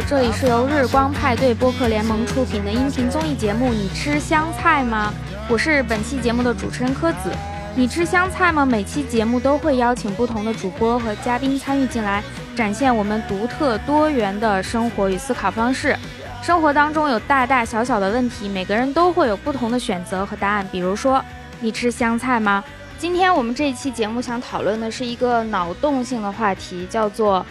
[0.00, 5.12] 这里是由日光派对播客联盟出品的音频综艺节目《你吃香菜吗》？
[5.48, 7.30] 我是本期节目的主持人柯子。
[7.76, 8.66] 你吃香菜吗？
[8.66, 12.22] 每期节目都会邀请不同的主播和嘉宾参与进来，
[12.56, 15.96] 展现我们独特多元的生活与思考方式。
[16.42, 20.66] 生活当中有大大小小的问题，每个人都会有不同的选择和答案。
[20.72, 21.24] 比如说，
[21.60, 22.62] 你吃香菜吗？
[22.98, 27.46] 今天我们这一期节目想讨论的是一个脑洞性的话题，叫做。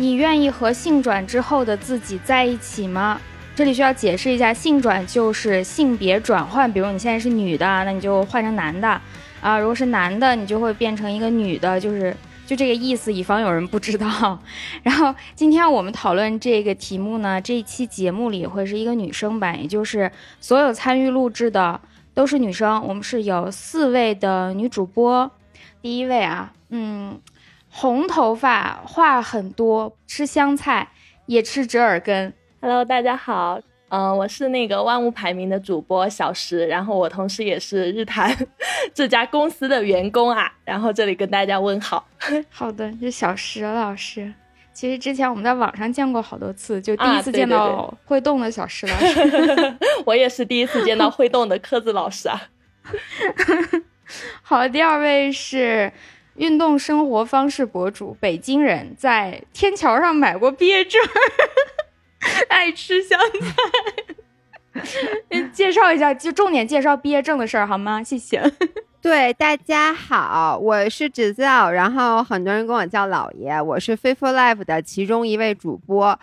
[0.00, 3.20] 你愿意和性转之后的自己在一起吗？
[3.56, 8.88] 这里需要解释一下，性转就是性别转换，比如你现在是女的，那你就换成男的
[9.40, 14.40] 啊；如果是男的，你就会变成一个女的，就是就这个意思，以防有人不知道。
[14.84, 20.08] 然后今天我们讨论这个题目呢，这一期节目里会是一个女生版，也就是
[20.40, 21.80] 所有参与录制的
[22.14, 22.80] 都是女生。
[22.86, 25.28] 我们是有四位的女主播，
[25.82, 27.18] 第一位啊，嗯。
[27.70, 30.88] 红头发，话很多，吃香菜，
[31.26, 32.32] 也吃折耳根。
[32.60, 38.34] Hello，大家好，嗯，我是那个万物排名的主播小石，然后我同时也是日坛
[38.92, 42.08] 这家公司的员工啊，然后这里跟大家问好。
[42.50, 44.32] 好的，是小石老师。
[44.72, 49.76] 其实之前我们在网上见过好多次，就第一次见到会动的小石老师。
[50.06, 52.40] 我也是第一次见到会动的柯子老师啊。
[54.42, 55.92] 好，第二位是。
[56.38, 61.02] 运动生活方式博主，北京人，在天桥上买过毕业证，
[62.48, 64.82] 爱吃香菜。
[65.52, 68.00] 介绍一下，就重点介绍毕业证的事儿好吗？
[68.02, 68.40] 谢谢。
[69.00, 76.18] 对，大家好，我是芷造，然后很多人跟我叫老爷，我是 Faithful Life 的其中一位主播。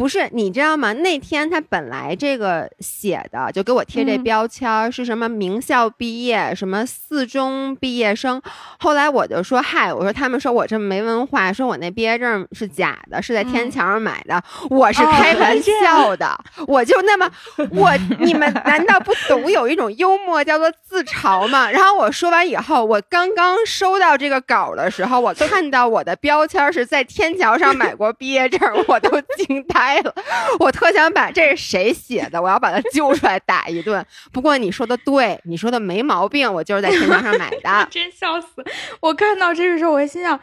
[0.00, 0.94] 不是你知道吗？
[0.94, 8.40] 那天他本来这个写的就给我贴这标签是什么名校毕业，什么四中毕业生。
[8.78, 14.42] 后来我就说嗨，我说他们说我这么没文化，说我那毕业证是假的，是在天桥上买的。
[14.70, 16.34] 我是开玩笑的，
[16.66, 17.30] 我就那么
[17.70, 17.90] 我
[18.20, 21.70] 你们难道不懂有一种幽默叫做自嘲吗？
[21.70, 29.89] 然后我说完以后，我刚刚收到这个稿的时候，我看到我的标签是在天桥上买过毕业证，我都惊呆。
[30.00, 30.14] 了，
[30.60, 34.04] 我特想把这是谁写的，我要把他揪出来打一顿。
[34.32, 37.88] 不过你说的对，你说的没毛病，我就是在天桥上买的。
[37.90, 38.64] 真笑死！
[39.00, 40.38] 我看到这个时候，我心想，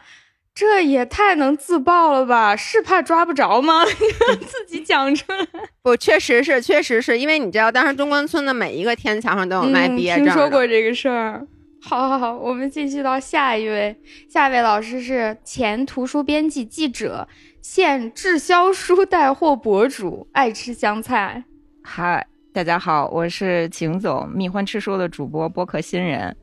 [0.54, 2.54] 这也太能自爆了吧？
[2.54, 3.84] 是怕抓不着吗？
[4.46, 5.46] 自己讲出来。
[5.82, 10.24] 不，确实是，确实是因为你知道，当时中关村的每一个天桥上都有卖毕业证。
[10.24, 11.46] 听说过这个事儿。
[11.80, 13.96] 好，好，好，我们继续到下一位，
[14.28, 17.28] 下一位老师是前图书编辑、记者。
[17.70, 21.44] 现滞销书带货博主，爱吃香菜。
[21.82, 26.34] 嗨，大家好，我是秦总，蜜獾吃书的主播，播客新人。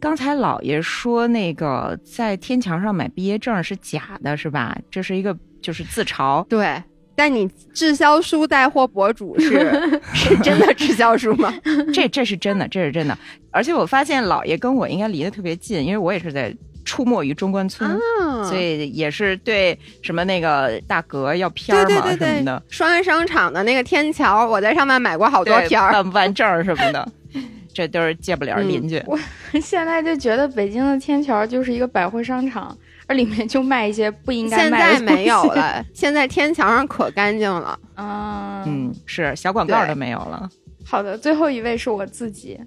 [0.00, 4.74] 刚才老爷说那个在天桥上买毕业证是假的，是吧？
[4.90, 6.42] 这是一个就是自嘲。
[6.46, 6.82] 对，
[7.14, 9.70] 但你滞销书带货博主是
[10.14, 11.52] 是真的滞销书吗？
[11.92, 13.16] 这这是真的，这是真的。
[13.50, 16.56] 而且我发现老爷跟我应该离得特别近，因为我也是在。
[16.88, 18.00] 出没于中关村，
[18.42, 22.62] 所以也是对什么那个大格要片儿嘛什么的。
[22.70, 27.06] 双安商场的那个天桥，我在上面买过好多片儿，办不办证什么的，
[27.74, 29.02] 这都是借不了邻居。
[29.06, 29.18] 我
[29.60, 32.74] 现在就觉得北京的天桥就是一个百货商场，
[33.06, 37.78] 而里面就卖一些不应该卖的现在没有了， 现在天桥上可干净了。
[37.96, 40.48] 嗯嗯，是小广告都没有了。
[40.86, 42.58] 好的，最后一位是我自己，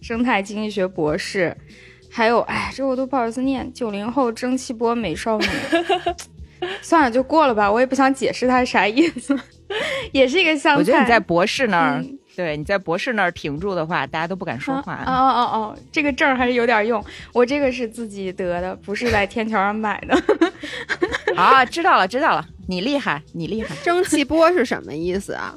[0.00, 1.56] 生态经济学博士。
[2.10, 3.72] 还有，哎，这我都不好意思念。
[3.72, 5.46] 九零后蒸汽波美少女，
[6.82, 7.70] 算了，就过了吧。
[7.70, 9.38] 我也不想解释它是啥意思，
[10.12, 10.78] 也是一个香菜。
[10.78, 12.04] 我觉得你在博士那儿，
[12.36, 15.02] 对，你在博士那儿停住的话，大家都不敢说话。
[15.06, 17.02] 哦哦哦，这个证还是有点用。
[17.32, 20.22] 我这个是自己得的，不是在天桥上买的。
[21.36, 23.74] 啊，知道了，知道了，你厉害，你厉害。
[23.84, 25.54] 蒸汽波是什么意思啊？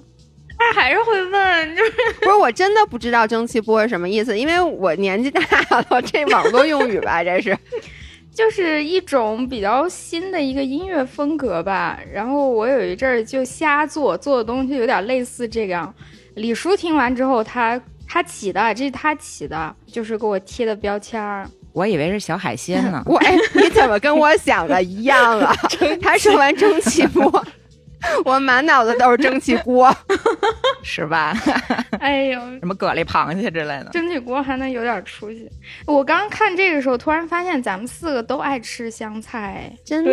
[0.72, 5.42] 他 还是会问，就是 不是我真的不知道蒸汽波是什么意思，因为我年纪大
[5.90, 7.58] 了， 这网络用语吧，这是，
[8.34, 12.00] 就是一种比较新的一个音乐风格吧。
[12.12, 15.94] 然后我有一阵儿就瞎做，做的东西有点类似这样。
[16.36, 21.48] 李叔听完之后，他他起的，这是他起的，就是给我贴的标签儿。
[21.74, 23.02] 我以为是小海鲜呢。
[23.06, 25.56] 我哎，你怎么跟我想的一样啊？
[26.02, 27.44] 他说完蒸汽波。
[28.26, 29.96] 我满脑子都是蒸汽锅，
[30.84, 31.34] 是吧？
[32.00, 35.50] 哎呦，什么蛤蜊、螃蟹之类的，蒸汽锅还能有点出息。
[35.86, 40.12] 我刚看这个时候，突然发现咱们四个都爱吃香菜，真的。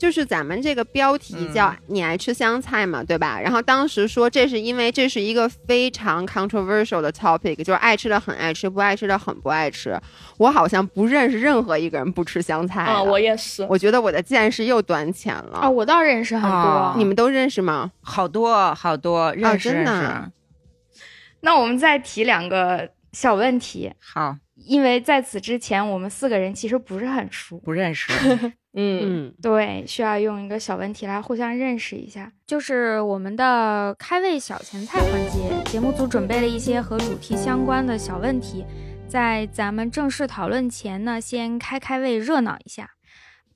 [0.00, 3.38] 就是咱们这个标题叫嗯“你爱吃香菜吗”，对吧？
[3.38, 10.00] 然后当时说这是因为这是一个非常 controversial 的 topic，就是爱吃的很爱吃，不爱吃的很不爱吃。
[10.38, 13.66] 我好像不认识任何一个人不吃香菜的啊，我也是。
[13.68, 15.58] 我觉得我的见识又短浅了。
[15.58, 16.58] 啊，我倒认识很多。
[16.58, 17.92] 哦你们都认识吗？
[18.00, 21.02] 好多好多认识认真的识。
[21.42, 28.10] 那我们再提两个小问题，好，因为在此之前我们四个人其实不是很熟，不认识。
[28.72, 32.32] 嗯，嗯，对，需要用一个小问题来互相认识一下。
[32.46, 38.64] 就是我们的开胃小前菜环节，节目组准备了一些和主题相关的小问题，
[39.08, 42.90] 在咱们正式讨论前呢，先开开胃，热闹一下。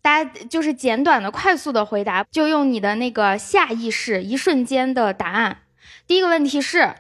[0.02, 5.58] 大家就是简短的、快速的回答，就用你的那个下意识、一瞬间的答案。
[6.06, 6.92] 第一个问题是，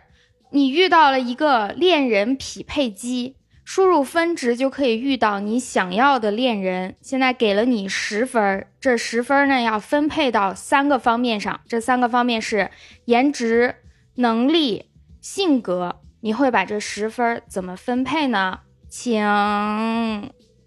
[0.52, 6.96] 你遇到了一个恋人匹配机，输入分值就可以遇到你想要的恋人。
[7.00, 12.70] 现在给了你十分儿，这十分儿呢要分配到三个方面上，这三个方面是
[13.06, 13.76] 颜值、
[14.16, 14.90] 能力、
[15.20, 16.00] 性格。
[16.20, 18.60] 你会把这十分儿怎么分配呢？
[18.88, 19.22] 请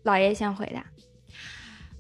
[0.03, 0.83] 老爷先回答。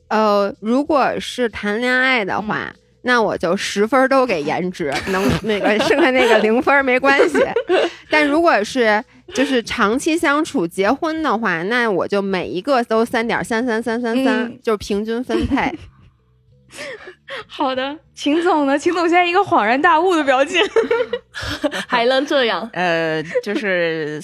[0.09, 2.73] 呃，如果是谈恋爱的话，
[3.07, 7.39] 那我就十分都给颜值，能那个剩下那个零分没关系。
[8.11, 9.01] 但如果是
[9.33, 15.73] 就是长期相处结婚的话，那我就每一个都三点三三三三三嗯，就是平均分配。
[17.47, 18.77] 好的，秦总呢？
[18.77, 20.61] 秦总现在一个恍然大悟的表情。
[21.87, 22.69] 还能这样？
[22.73, 24.19] 呃，就是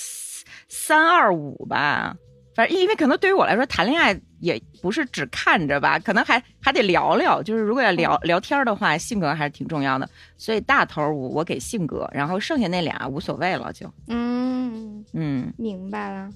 [0.68, 2.14] 三二五吧。
[2.56, 7.42] 反正因为可能对于我来说，谈恋爱也不是只看着吧，可能还还得聊聊。
[7.42, 10.08] 就是如果要聊聊天的话，性格还是挺重要的。
[10.38, 15.54] 所以大头我我给性格，然后剩下那俩无所谓了，就嗯，嗯。
[15.58, 16.30] 明白了。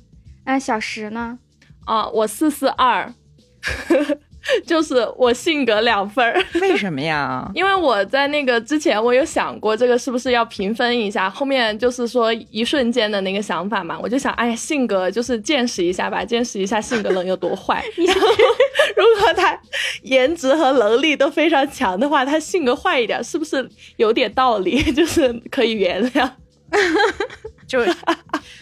[0.43, 1.37] 那小石呢？
[1.85, 3.13] 哦，我四四二，
[4.65, 6.43] 就是我性格两分儿。
[6.61, 7.49] 为什么呀？
[7.53, 17.83] 因为我在那个之前，我有想过这个是不是要平分一下，后面就是说一瞬间的那个想法嘛，我就想，哎呀，性格就是见识一下吧，见识一下性格能有多坏。
[18.05, 18.27] 然后
[18.95, 19.59] 如果他
[20.03, 23.67] 颜值和能力都非常强的话，他性格坏一点，是不是
[23.97, 24.81] 有点道理？
[24.93, 26.29] 就是可以原谅。
[27.67, 27.79] 就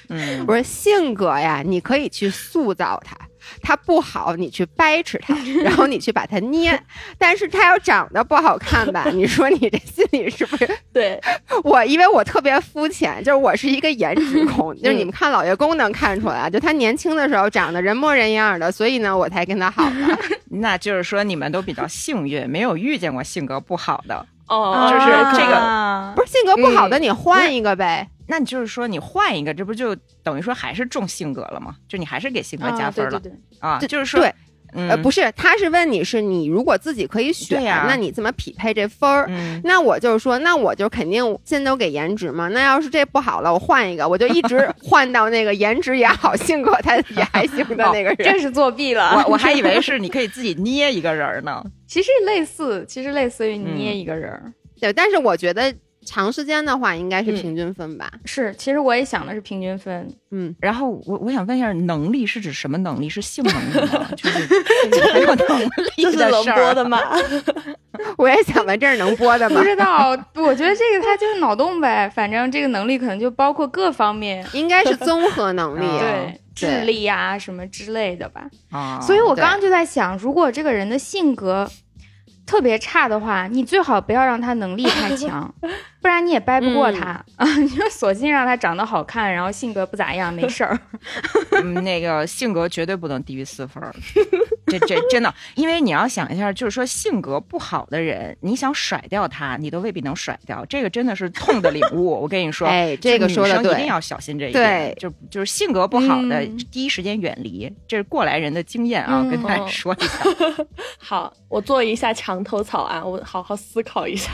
[0.09, 3.15] 嗯，我说性格呀，你可以去塑造它。
[3.61, 6.79] 它不好，你去掰扯它， 然后你去把它捏。
[7.17, 9.05] 但是它要长得不好看吧？
[9.13, 10.69] 你说你这心里是不是？
[10.93, 11.19] 对，
[11.63, 19.95] 我因为我特别肤浅，就是我是一个颜值控，就是你们看老爷公能看出来，就他年轻的时候长得人模人样的，所以呢，我才跟他好的。
[20.49, 24.25] 那就是说你们都比较幸运，没有遇见过性格不好的。
[24.47, 25.05] 哦，就是
[25.37, 28.07] 这个啊不是性格不好的，你换一个呗。
[28.27, 31.75] 那你就是说你换一个，这不就等于说还是重性格了吗？
[31.87, 33.77] 就你还是给性格加分了啊对对对，啊？
[33.79, 34.33] 这就是说，对，
[34.73, 39.25] 嗯，呃，不是，他是问你是你如果自己可以选，啊那你怎么匹配这分儿？
[39.29, 42.47] 嗯，那我就是说，那我就肯定先都给颜值嘛。
[42.49, 48.17] 那要是这不好了，我换一个，我就一直 换到那个颜值也好、性格他也还行的那个人。
[48.17, 49.13] 这是作弊了。
[49.23, 51.63] 我我还以为是你可以自己捏一个人儿呢。
[51.87, 54.51] 其实类似，其实类似于捏一个人儿。
[54.81, 55.73] 对，但是我觉得
[56.05, 58.11] 长时间的话应该是嗯平均分吧。
[58.25, 60.07] 是，其实我也想的是平均分。
[60.31, 63.09] 嗯，然后我我想问一下，能力是指什么能力？
[63.09, 64.07] 是性能力吗？
[64.15, 64.47] 就是
[65.25, 65.59] 能
[65.97, 66.99] 力这是能的事儿 播的吗？
[68.17, 69.63] 我也想问，这是能播的吗不？
[69.63, 72.09] 知道，我觉得这个它就是脑洞呗。
[72.13, 75.85] 反正这个能力可能就包括各方面，应该是综合能力。
[75.85, 78.45] 啊对，智力呀、什么之类的吧。
[78.71, 81.69] 啊，所以我刚刚就在想，如果这个人的性格
[82.45, 85.53] 特别差的话，你最好不要让他能力太强，
[86.05, 87.47] 不然你也掰不过他啊。
[87.57, 90.79] 你就索性让他长得好看，然后性格不咋样，没事儿。
[91.63, 93.91] 嗯，那个性格绝对不能低于四分儿，
[94.67, 102.05] 这这真的，因为你要想一下，就是说性格不好的人，你想甩掉他，你都未必能甩掉，这个真的是痛的领悟。
[102.21, 103.87] 我跟你说，哎，这个女说的对生一定。
[103.87, 110.19] 要小心这一点，对就就是性格不好的，嗯第一时间远离，这是过来人的经验啊，嗯跟大家哦说一下。
[110.99, 114.29] 好，我做一下墙头草啊，我好好思考一下。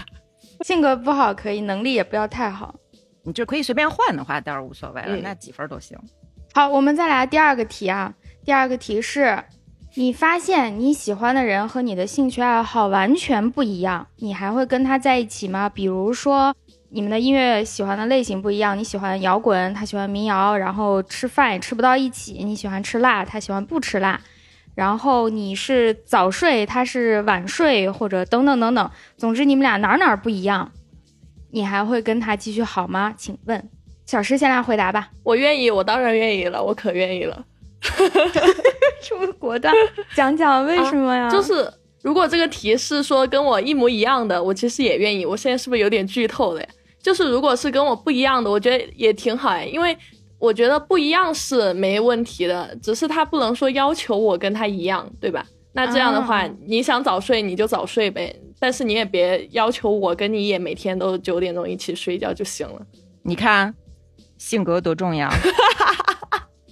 [0.65, 2.75] 性格不好可以，能力也不要太好。
[3.24, 5.98] 你就可以随便换的话，倒是无所谓了，嗯那几分儿都行。
[6.53, 8.13] 好，我们再来第二个题啊。
[8.44, 9.44] 第二个题是，
[9.96, 15.70] 你发现你喜欢的人和你的兴趣爱好完全不一样，你还会跟他在一起吗？
[15.70, 16.56] 比如说，
[16.89, 24.20] 你们的音乐喜欢的类型不一样，你喜欢摇滚，他喜欢民谣，然后吃饭也吃不到一起，你喜欢吃辣，他喜欢不吃辣。
[24.75, 30.71] 然后你是早睡，他是晚睡，或者等等等等，总之你们俩哪儿哪儿不一样，
[31.51, 33.13] 你还会跟他继续好吗？
[33.17, 33.69] 请问，
[34.05, 35.09] 小诗先来回答吧。
[35.23, 37.45] 我愿意，我当然愿意了，我可愿意了。
[39.01, 39.73] 这么果断，
[40.15, 41.29] 讲讲为什么呀？
[41.29, 41.67] 就是
[42.01, 45.25] 如果这个题是说跟我一模一样的，我其实也愿意。
[45.25, 46.67] 我现在是不是有点剧透了呀？
[47.01, 49.97] 就是如果是跟我不一样的，我觉得也挺好哎，因为
[50.41, 55.45] 我觉得不一样是没问题的，只是他不能说要求我跟他一样，对吧？
[55.74, 62.81] 那这样的话，你想早睡你就早睡呗，但是你也别要求我跟你也每天都九点钟一起睡觉就行了。
[63.21, 63.74] 你看，
[64.38, 65.29] 性格多重要。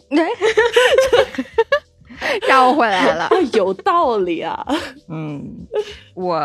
[2.48, 4.66] 绕回来了， 有道理啊。
[5.08, 5.42] 嗯，
[6.16, 6.36] 我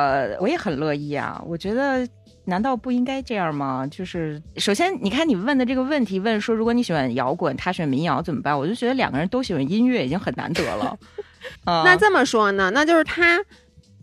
[0.40, 1.42] 我也很乐意啊。
[1.46, 2.06] 我觉得，
[2.44, 3.86] 难道不应该这样吗？
[3.90, 8.58] 就是首先，你看你问的这个问题，问说如果你喜欢摇滚，他选民谣怎么办？
[8.58, 10.98] 我就觉得两个人都喜欢音乐已经很难得了。
[11.64, 12.70] 那这么说呢？
[12.72, 13.44] 那就是他。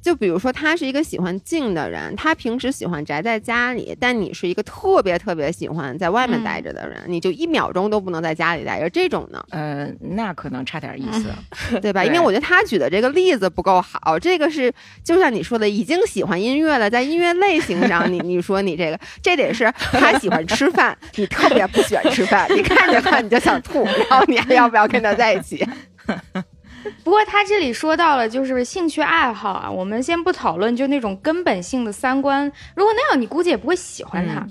[0.02, 9.44] 就比如说，他是一个喜欢静的人，他平时喜欢宅在家里，但你是一个特别特别喜欢在外面待着的人，你就一秒钟都不能在家里待着，这种呢？
[9.52, 11.30] 呃，那可能差点意思，
[11.80, 12.04] 对吧？
[12.04, 25.64] 因为我觉得他举的这个例子不够好，这个是就像你说的，已经喜欢音乐了，在音乐类型上，你你说你这个，这得是他喜欢吃饭，你特别不喜欢吃饭，你看见饭你就想吐，然后你还要不要跟他在一起？
[27.04, 32.52] 不过他这里说到了，就是兴趣爱好啊，我们先不讨论，就那种根本性的三观。
[32.76, 34.46] 如果那样，你估计也不会喜欢他。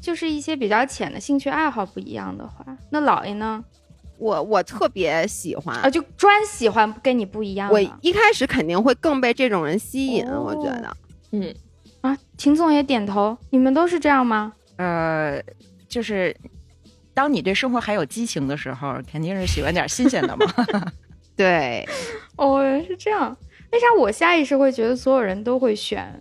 [0.00, 3.62] 就是一些比较浅的兴趣爱好不一样的话，那姥爷呢？
[4.16, 7.70] 我我特别喜欢啊，就专喜欢跟你不一样。
[7.70, 10.96] 我一开始肯定会更被这种人吸引，我觉得。
[11.32, 11.54] 嗯
[12.00, 13.36] 啊，秦总也点头。
[13.50, 14.52] 你们都是这样吗？
[14.76, 15.40] 呃，
[15.88, 16.34] 就是
[17.12, 20.46] 当你对生活还有激情的时候，肯定是喜欢点新鲜的嘛。
[21.38, 21.88] 对，
[22.36, 23.34] 哦，是这样。
[23.70, 26.20] 为啥我下意识会觉得所有人都会选？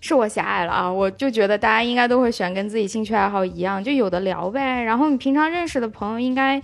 [0.00, 0.92] 是我狭隘了啊！
[0.92, 4.82] 我就觉得大家应该都会选跟自己兴趣爱好一样，就有的聊呗。
[4.82, 6.60] 然后你平常认识的朋友，应该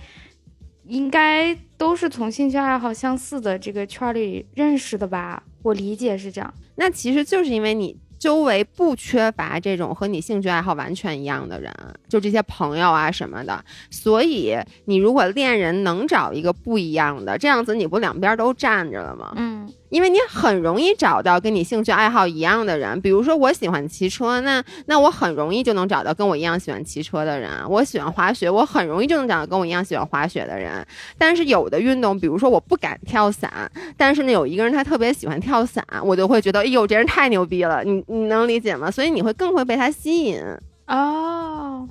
[0.87, 5.41] 应该都是从兴趣爱好相似的这个圈里认识的吧？
[5.63, 6.53] 我理解是这样。
[6.75, 7.97] 那其实就是因为你。
[8.25, 11.71] 周围不缺乏这种和你兴趣爱好完全一样的人，
[12.09, 13.63] 就这些朋友啊什么的。
[13.91, 19.31] 所以你如果恋人能找一个不一样的，这样子你不两边都站着了吗？
[19.35, 19.71] 嗯。
[19.89, 27.51] 因为你很容易找到跟你兴趣爱好一样的人，比如说我喜欢骑车，那那我很容易就能找到跟我一样喜欢骑车的人。
[27.69, 30.85] 我喜欢滑雪，我很容易就能找到跟我一样喜欢滑雪的人。
[31.17, 38.89] 但是有的运动，比如说我不敢跳伞，但是呢有一个人他特别喜欢跳伞，我就会觉得，哎呦，这人太牛逼了，你你能理解吗？
[38.89, 40.41] 所以你会更会被他吸引。
[40.87, 41.87] 哦，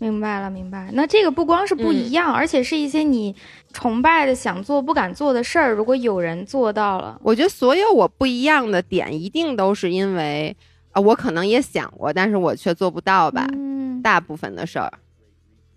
[0.00, 0.90] 明白了，明白。
[0.94, 3.36] 那这个不光是不一样，而且是一些你。
[3.72, 10.56] 崇拜的想做不敢做的事儿，如果有人做到了，我觉得所有我不一样的点，一定都是因为
[10.90, 13.46] 啊，我可能也想过，但是我却做不到吧。
[13.52, 14.92] 嗯，大部分的事儿，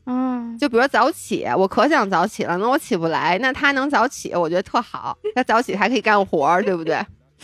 [0.07, 6.97] 嗯，就比如早起，我可想早起了，那我起不来，那他能早起，我觉得特好，他早起还可以干活，对不对？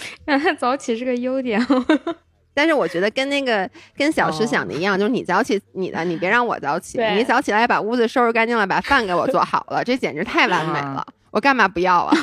[0.57, 1.63] 早起是个优点。
[2.59, 6.99] 但是我觉得跟那个跟小石想的一样，就是你早起你的，你别让我早起。
[7.15, 11.07] 你早起来把屋子收拾干净了，把饭给我做好了，这简直太完美了。
[11.31, 12.13] 我干嘛不要啊？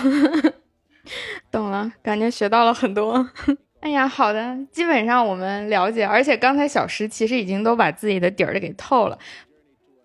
[1.51, 3.27] 懂了，感觉学到了很多。
[3.81, 6.05] 哎呀，好的，基本上我们了解。
[6.05, 9.19] 而且刚才小石其实已经都把自己的底儿给透了，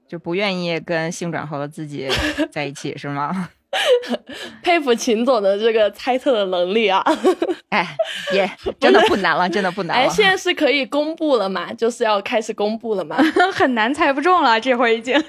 [0.07, 2.07] 就不愿意跟性转后的自己
[2.49, 3.49] 在一起，是吗？
[4.61, 7.03] 佩服秦总的这个猜测的能力啊！
[7.69, 7.87] 哎，
[8.33, 8.49] 也
[8.79, 10.03] 真的不难了，真的不难了。
[10.03, 11.71] 哎，现在是可以公布了嘛？
[11.73, 13.15] 就是要开始公布了嘛？
[13.53, 15.21] 很难猜不中了，这会已经。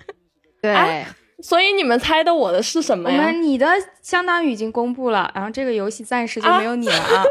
[0.60, 1.04] 对，
[1.42, 3.30] 所以你们猜的我的是什么呀？
[3.30, 3.66] 你的
[4.02, 7.24] 相当于已经公布了，然后这个游戏暂时就没有你了啊！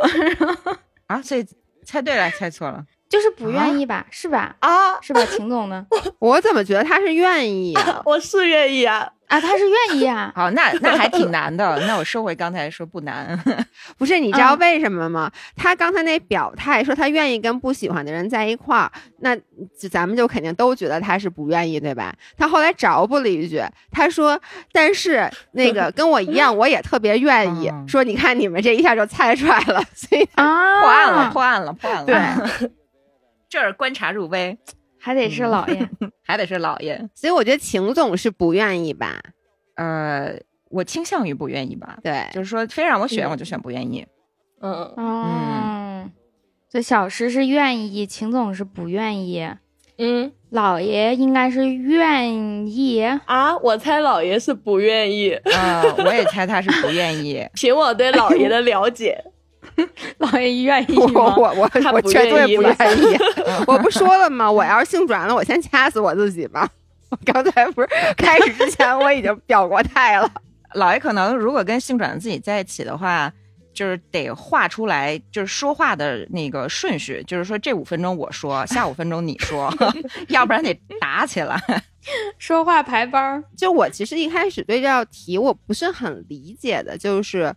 [1.07, 1.45] 啊，所以
[1.85, 2.83] 猜对了，猜错了。
[3.09, 4.55] 就是不愿意吧，是吧？
[4.59, 5.23] 啊，是吧？
[5.25, 5.85] 秦总呢？
[6.19, 8.01] 我怎么觉得他是愿意啊？
[8.05, 9.09] 我是愿意啊！
[9.27, 10.31] 啊，他是愿意啊！
[10.35, 11.79] 好，那那还挺难的。
[11.87, 13.39] 那我收回刚才说不难，
[13.97, 14.19] 不是？
[14.19, 15.31] 你知道为什么吗？
[15.55, 19.35] 他刚才那表态说他愿意跟不喜欢的人在一块儿，那
[19.89, 22.13] 咱们就肯定都觉得他是不愿意，对吧？
[22.37, 24.39] 他后来找补了一句，他说
[24.71, 32.05] ：“但是那个跟我一样，我也特别愿意。”说你看你们这一下就猜出来了，所以啊，破案了，破案了，破案了。
[32.05, 32.69] 对。
[33.55, 34.57] 这儿观察入微，
[34.99, 35.89] 还得是老爷，
[36.27, 39.17] 还得是老爷，所以我觉得秦总是不愿意吧？
[39.77, 40.37] 呃，
[40.69, 41.97] 我倾向于不愿意吧。
[42.03, 44.05] 对，就是说，非让我选，我就选不愿意。
[44.59, 46.11] 嗯嗯，
[46.69, 49.47] 所以小石是愿意，秦总是不愿意。
[49.97, 55.31] 嗯，老爷应该是愿意啊，我猜老爷是不愿意。
[55.31, 57.47] 啊，我也猜他是不愿意。
[57.55, 59.23] 凭我对老爷的了解。
[60.19, 61.11] 老爷愿意吗？
[61.15, 63.17] 我我我我绝对不愿意。
[63.67, 64.51] 我不说了吗？
[64.51, 66.69] 我要是性转了，我先掐死我自己吧。
[67.09, 70.29] 我刚才不是开始之前我已经表过态了。
[70.73, 73.31] 老爷可能如果跟性转的自己在一起的话，
[73.73, 79.73] 就是得画出来，就是说话的那个顺序，就是说这五分钟我说，下五分钟你说，
[80.29, 81.61] 要不然得打起来。
[82.37, 87.53] 说话排班儿，就我其实一开始对这道题我不是很理解的，就是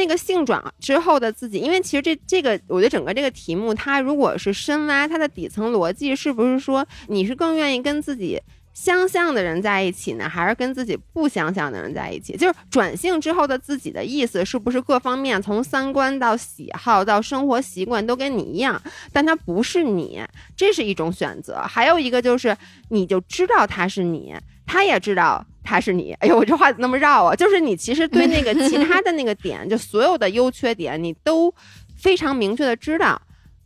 [0.00, 8.40] 那个性转之后的自己，因为其实这这个，我觉得整个这个题目，它如果是深挖它的底层逻辑，是不是说你是更愿意跟自己
[8.80, 12.34] 相像的人在一起呢，还是跟自己不相像的人在一起？
[12.34, 18.80] 就是转性之后的自己的意思，是不是各方面从三观到喜好到生活习惯都跟你一样，
[19.12, 20.22] 但他不是你，
[20.56, 21.60] 这是一种选择。
[21.60, 22.56] 还有一个就是，
[22.88, 24.34] 你就知道他是你，
[24.64, 26.12] 他也知道他是你。
[26.14, 27.36] 哎呦，我这话怎么那么绕啊？
[27.36, 31.54] 就是你其实对那个其他的那个点，就所有的优缺点，你都
[31.98, 33.20] 非常明确的知道。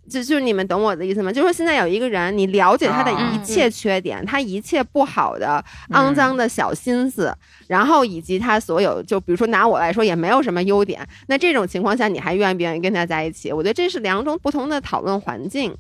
[0.09, 1.33] 就就是你们懂我的意思吗？
[1.33, 7.35] 就是说现在有一个人，你了解他的一切缺点，他一切不好的、肮脏的小心思，
[7.67, 11.07] 然后以及他所有，就比如说拿我来说，也没有什么优点。
[11.27, 13.53] 那这种情况下，你还愿不愿意跟他在一起？
[13.53, 15.75] 我觉得这是两种不同的讨论环境。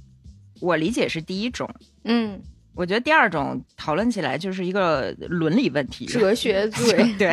[0.61, 1.69] 我理解是第一种，
[2.04, 2.40] 嗯，
[2.75, 7.12] 我觉得第二种讨论起来就是一个伦理问题，哲学罪。
[7.19, 7.28] 对，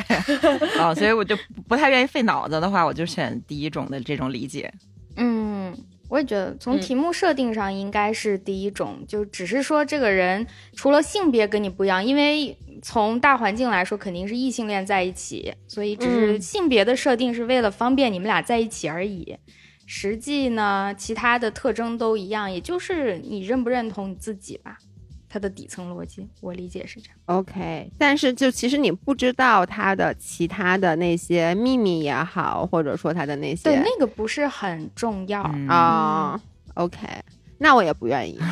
[0.78, 4.74] 啊、所以我就不不太愿意费脑子的话，我就选第一种的这种理解。
[5.16, 5.74] 嗯，
[6.12, 19.38] 我也觉得从题目设定上应该是第一种，就只是说这个人除了性别跟你不一样，因为从大环境来说肯定是异性恋在一起，所以只是嗯性别的设定是为了方便你们俩在一起而已。
[19.86, 24.77] 实际呢，其他的特征都一样，也就是你认不认同你自己吧。
[25.32, 27.18] 它的底层逻辑，我理解是这样。
[27.28, 35.42] OK，但是就其实你不知道他的其他的那些秘密也好，或者说他的那些对，那个不是很重要。
[35.54, 36.42] 嗯啊、
[36.74, 37.08] OK，
[37.58, 38.38] 那我也不愿意。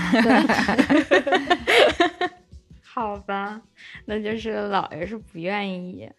[2.82, 3.60] 好吧，
[4.06, 6.10] 那就是姥爷是不愿意，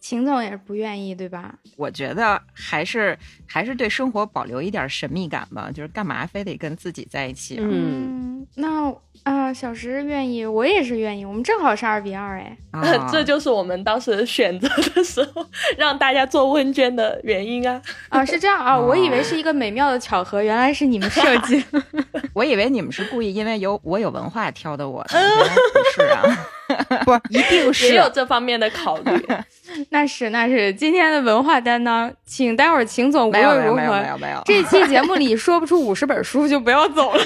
[0.00, 1.54] 秦总也是不愿意，对吧？
[1.76, 7.60] 我觉得还是还是对生活保留一点神秘感吧，就是干嘛非得跟自己在一起啊？
[7.62, 15.44] 嗯，嗯，那啊、小石愿意，我也是愿意，我们正好是二比二，哎，啊 这就是我们当时选择的时候
[15.76, 17.82] 让大家做问卷的原因啊。
[18.08, 21.62] 啊，是这样啊， 我以为是一个美妙的巧合，原来是你们设计。
[22.32, 26.48] 我以为你们是故意因为有我有文化挑的我的，原来不是啊。
[27.04, 29.26] 不，一定也是有这方面的考虑。
[29.90, 37.22] 那是那是，今天的文化担当，请待会儿秦总无没有没有没有论如何没，有没有，这期节目里说不出五十本书就不要走了，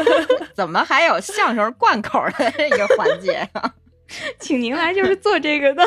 [0.54, 3.72] 怎么还有相声贯口的这个环节啊？
[4.38, 5.84] 请您来就是做这个的。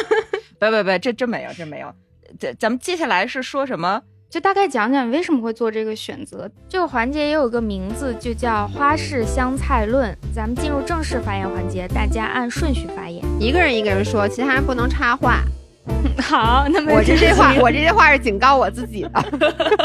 [0.59, 1.93] 不不不，这真没有，真没有。
[2.39, 4.01] 咱咱们接下来是说什么？
[4.29, 6.49] 就大概讲讲为什么会做这个选择。
[6.67, 10.15] 这个环节也有个名字，就叫花式香菜论。
[10.33, 13.23] 咱们进入正式发言环节，大家按顺序发言。
[13.39, 15.41] 一个人一个人说，其他人不能插话。
[16.19, 19.11] 好，那么我这这这话，我这些话是警告我自己的。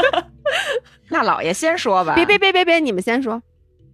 [1.09, 2.15] 那老爷先说吧。
[2.15, 3.41] 别别别别别，你们先说。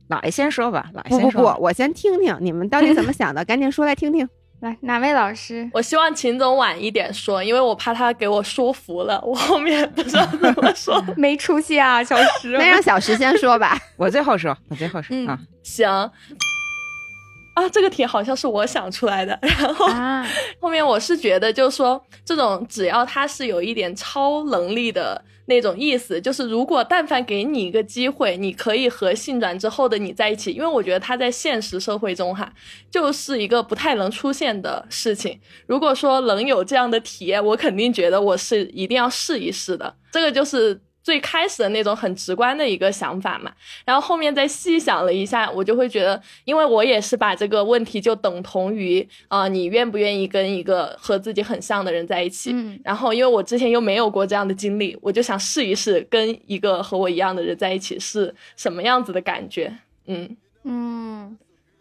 [0.08, 0.90] 老爷先说吧。
[0.94, 4.28] 老爷先说吧不，我先听听你们到底怎么想的， 赶紧说来听听。
[4.60, 5.70] 来哪位老师？
[5.72, 11.00] 我希望秦总晚一点说，因为我怕他给我说服了，我后面不知道怎么说。
[11.16, 12.50] 没出息啊，小石。
[12.58, 13.78] 那让小石先说吧。
[13.98, 15.40] 我最后说，我最后说、嗯啊。
[15.62, 20.26] 行，啊，这个题好像是我想出来的，然后啊，
[20.60, 32.54] 后面我是觉得，就是说这种只要他是有一点超能力的那种意思，就是如果但凡给你一个机会，你可以和性转之后的你在一起，因为我觉得他在现实社会中哈，
[32.92, 35.40] 就是一个不太能出现的事情。
[35.66, 39.96] 如果说能有这样的体验，我肯定觉得我是一定要试一试的。
[40.12, 40.80] 这个就是。
[41.08, 43.50] 最开始的那种很直观的一个想法嘛，
[43.86, 52.52] 然后后面再细想了一下，我就会觉得，因为我也是把这个问题就等同于啊、呃你愿不愿意跟一个和自己很像的人在一起？
[52.52, 59.74] 嗯然后因为我之前又没有过这样的经历，我就想试一试跟一个和我一样的人在一起是什么样子的感觉。
[60.08, 61.38] 嗯嗯，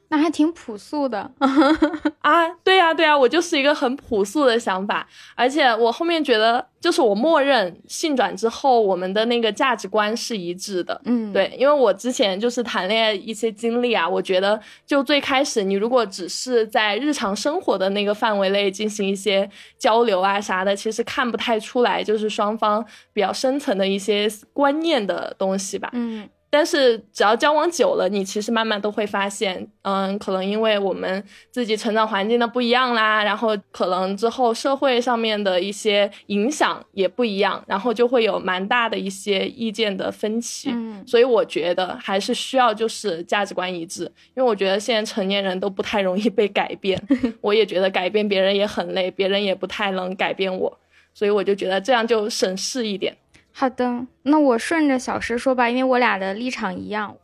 [0.08, 1.30] 那还挺朴素的。
[2.20, 11.00] 啊，对呀、对呀、我就是一个很朴素的想法，而且我后面觉得，就是我默认性转之后，我们的那个价值观是一致的。
[11.04, 25.90] 嗯，，对，因为我之前就是谈恋爱一些经历啊，我觉得就最开始你如果只是在日常生活的那个范围内进行一些交流啊啥的，其实看不太出来就是双方比较深层的一些观念的东西吧。
[25.92, 40.70] 嗯但是只要交往久了，你其实慢慢都会发现，嗯，可能因为我们自己成长环境的不一样啦，然后可能之后社会上面的一些影响也不一样，然后就会有蛮大的一些意见的分歧。
[40.72, 44.04] 嗯所以我觉得还是需要就是价值观一致，
[44.34, 47.00] 因为我觉得现在成年人都不太容易被改变，
[47.40, 50.78] 我也觉得改变别人也很累，别人也不太能改变我，
[51.14, 53.16] 所以我就觉得这样就省事一点。
[53.58, 57.16] 好的，那我顺着小石说吧，因为我俩的立场一样，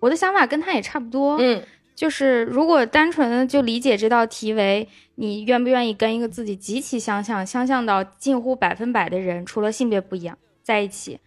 [0.00, 1.36] 我的想法跟他也差不多。
[1.38, 1.62] 嗯
[1.94, 11.20] 就是如果单纯的就理解这道题为你愿不愿意跟一个自己极其相像、相像到近乎百分百的人，除了性别不一样在一起，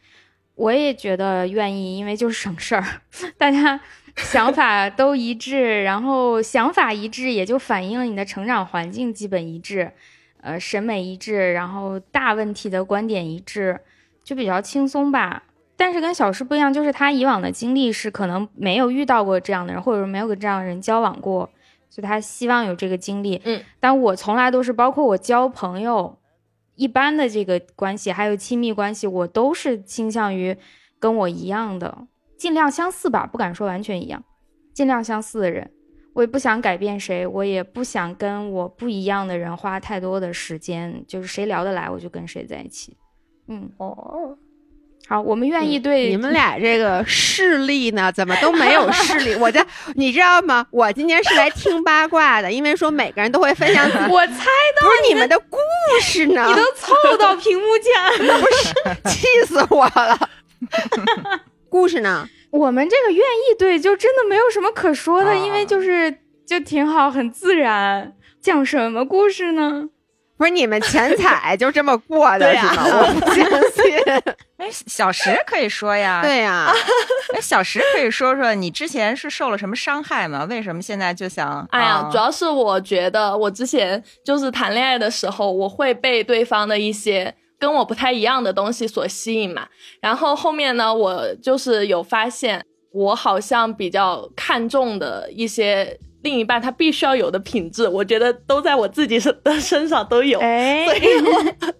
[0.55, 2.83] 我也觉得愿意，因为就是省事儿，
[3.37, 3.79] 大家
[4.17, 9.91] 想法都一致，然后想法一致也就反映了你的成长环境基本一致，
[10.43, 13.79] 呃，审美一致，然后大问题的观点一致，
[14.25, 15.43] 就比较轻松吧。
[15.77, 21.49] 但是跟小诗不一样，就是他以往的经历是可能没有遇到过这样的人，或者说没有跟这样的人交往过，
[21.89, 23.41] 所以他希望有这个经历。
[23.45, 26.17] 嗯，但我从来都是，包括我交朋友，
[26.75, 30.57] 一般的这个关系，还有亲密关系，我都是倾向于
[30.99, 32.05] 跟我一样的，
[32.37, 34.23] 尽量相似吧，不敢说完全一样，
[34.73, 35.71] 尽量相似的人。
[36.13, 42.95] 我也不想改变谁，我也不想跟我不一样的人花太多的时间，就是谁聊得来我就跟谁在一起。
[43.47, 44.37] 嗯，哦，
[45.07, 49.35] 好，我们愿意对、你们俩这个势力呢，怎么都没有势力？
[49.35, 50.65] 我这你知道吗？
[50.71, 54.33] 我今天是来听八卦的，因为说每个人都会分享 自己，我猜
[54.79, 55.57] 不是你们的故
[56.01, 58.37] 事呢，你都凑到屏幕前了。
[58.39, 60.29] 不是气死我了。
[61.67, 62.29] 故事呢？
[62.53, 68.13] 我们这个愿意对，就真的没有什么可说的，啊因为就是就挺好，很自然。
[68.39, 69.89] 讲什么故事呢？
[70.37, 72.99] 不是你们钱彩就这么过的呀啊 是吗？
[73.07, 73.95] 我不相信。
[74.57, 76.71] 哎，小石可以说呀，对呀、
[77.33, 80.45] 哎，小石可以说说你之前是受了什么伤害吗？
[80.49, 81.67] 为什么现在就想？
[81.71, 89.65] 哎呀啊，主要是我觉得我之前就是谈恋爱的时候，我会被对方的一些跟我不太一样的东西所吸引嘛。
[90.01, 100.39] 然后后面呢，我就是有发现，我好像比较看重的一些另一半他必须要有的品质，我觉得都在我自己身的身上都有。
[100.39, 100.87] 哎，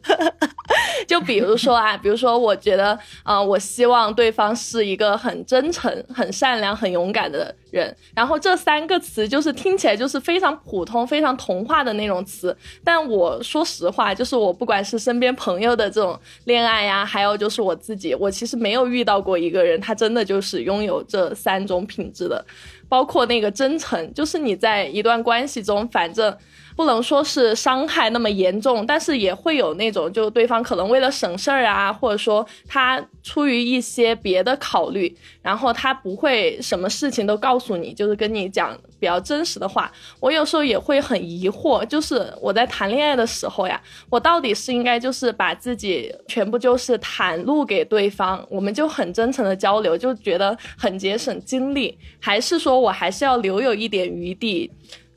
[1.08, 7.96] 就 比如说啊，比如说，我觉得，呃，我希望对方是一个很真诚、很善良、很勇敢的人。
[8.16, 12.56] 然后这三个词就是听起来就是非常普通、非常童话的那种词。
[12.84, 22.44] 但我说实话，就是我不管是身边朋友的这种恋爱呀，还有就是我自己，我其实没有遇到过一个人，他真的就是拥有这三种品质的。
[22.94, 26.38] 包括那个真诚，就是你在一段关系中，反正
[26.76, 39.92] 不能说是伤害那么严重，但是也会有那种，就对方可能为了省事儿啊，或者说他出于一些别的考虑，然后他不会什么事情都告诉你，就是跟你讲比较真实的话。
[40.20, 54.72] 我有时候也会很疑惑，就是我在谈恋爱的时候呀，我到底是应该就是把自己全部就是袒露给对方，我们就很真诚的交流，就觉得很节省精力，还是说我还是要留有一点余地？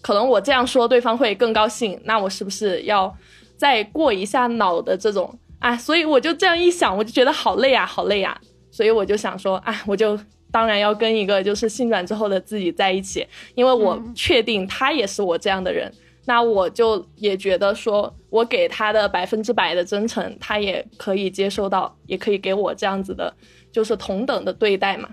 [0.07, 3.12] 可能我这样说对方会更高兴，那我是不是要
[3.57, 5.37] 再过一下脑的这种？
[5.59, 8.40] 啊，所以我就这样一想，我就觉得好累啊，好累啊，
[8.71, 10.16] 所以我就想说，哎，我就
[10.53, 15.92] 当然要跟一个就是性转之后的自己在一起，因为我确定他也是我这样的人。
[16.27, 23.35] 那我就也觉得说，我给他的百分之百的真诚，他也可以接受到，也可以给我这样子的，
[23.73, 25.09] 就是同等的对待嘛。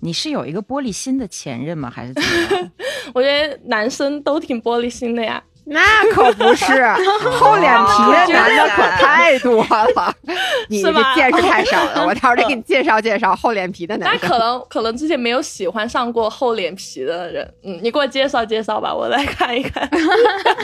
[0.00, 1.90] 你是有一个玻璃心的前任吗？
[1.90, 2.70] 还是怎么样？
[3.14, 5.42] 我觉得男生都挺玻璃心的呀。
[5.70, 6.64] 那可不是，
[7.38, 10.14] 厚脸皮的男的可太多了，
[10.70, 12.06] 你这是吗见识太少了。
[12.06, 14.18] 我到时候得给你介绍介绍厚脸皮的男生。
[14.22, 19.86] 那可能可能之前没有喜欢上过厚脸皮的人，嗯，你给我介绍介绍吧，我来看一看。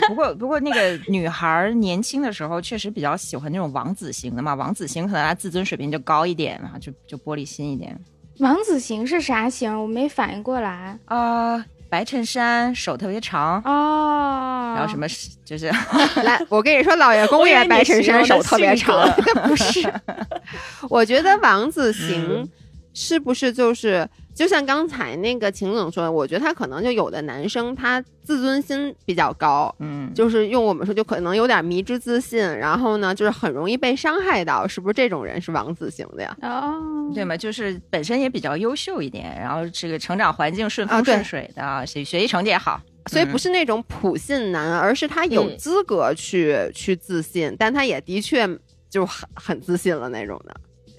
[0.09, 7.95] 不过不过那个女孩儿年轻的时候确实比较喜欢那种王子型的嘛，王子型可能她自尊水平就高一点嘛，就就玻璃心一点
[8.39, 9.81] 王子型是啥型？
[9.81, 10.99] 我没反应过来。
[11.07, 13.63] 啊、白衬衫，手特别长。
[13.65, 15.07] 哦，然后什么
[15.45, 15.71] 就是
[16.25, 19.09] 来，我跟你说，老爷公也白衬衫，手特别长，
[19.47, 19.93] 不是。
[20.91, 22.49] 我觉得王子型嗯
[22.95, 36.37] 是不是就是就像刚才那个秦总说的，我觉得他可能就有的男生他自尊心比较高，嗯，就是用我们说就可能有点迷之自信，然后呢就是很容易被伤害到，是不是这种人是王子型的呀？
[36.43, 42.81] 哦，对嘛，就是本身也比较优秀一点，然后这个成长环境顺风顺水的，学学习成绩也好，
[43.11, 45.59] 所以不是那种普信男，而是他有嗯。
[45.59, 48.49] 资格去、去自信，但他也的确
[48.89, 50.55] 就很很自信了那种的。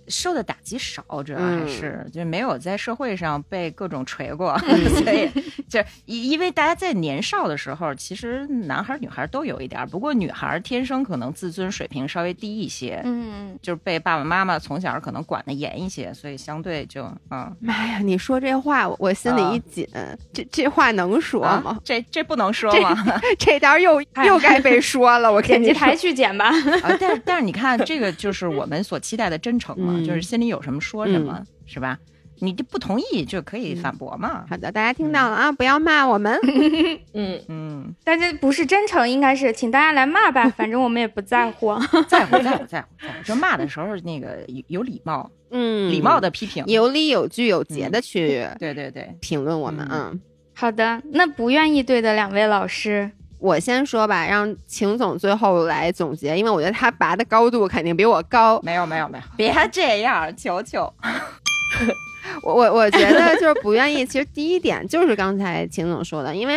[0.07, 4.57] 受的打击少，主要还嗯是、就没有在社会上被各种锤过，
[5.03, 5.29] 所以
[5.67, 17.55] 就因因为大家在年少的时候，其实男孩儿女孩儿都有一点儿，不过女孩儿天生可能自尊水平稍微低一些，嗯，就是被爸爸妈妈从小可能管得严一些，所以相对就嗯。
[17.59, 19.87] 妈呀，你说这话，我我心里一紧，
[20.33, 21.79] 这这话能说啊吗？
[21.83, 22.95] 这这不能说吗？
[23.39, 25.95] 这条又哎又该被说了，我给你说剪辑台。
[25.95, 26.45] 去剪吧。
[26.83, 31.97] 啊，但是但是你看，这个就是我们所期待的真诚嘛，嗯就是心里有什么说什么，是吧？
[32.39, 34.43] 你就不同意就可以反驳嘛。
[34.49, 36.37] 好的，大家听到了啊，不要骂我们。
[37.13, 41.73] 嗯，嗯，但这不是真诚，应该是请大家来骂吧，反正我们也不在乎。
[42.09, 42.87] 在乎在乎在乎在乎，
[43.23, 46.65] 就骂的时候那个有有礼貌， 嗯，礼貌的批评。
[46.67, 49.87] 有理有据有节的去对对对，评论我们。
[49.89, 50.21] 嗯嗯，
[50.53, 58.59] 好的，那不愿意对的两位老师，我先说吧，让秦总最后来总结，因为我觉得他拔的高度肯定比我高。
[58.61, 60.91] 没有没有没有，别这样，求求。
[62.41, 64.05] 我我我觉得就是不愿意。
[64.05, 66.55] 其实第一点就是刚才秦总说的，因为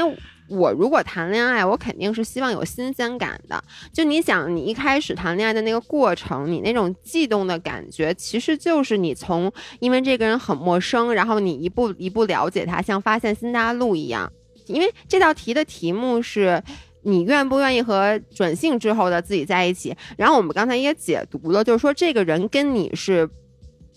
[0.48, 3.62] 我如果谈恋爱，我肯定是希望有新鲜感的。
[3.92, 14.32] 就你想，你一开始谈恋爱的那个过程，你那种悸动的感觉，其实就是你从因为这个人很陌生，然后你一步一步了解他，像发现新大陆一样。
[14.72, 16.62] 因为这道题的题目是。
[17.02, 19.96] 你愿不愿意和转性之后的自己在一起？
[20.18, 23.26] 然后我们刚才也解读了，就是说这个人跟你是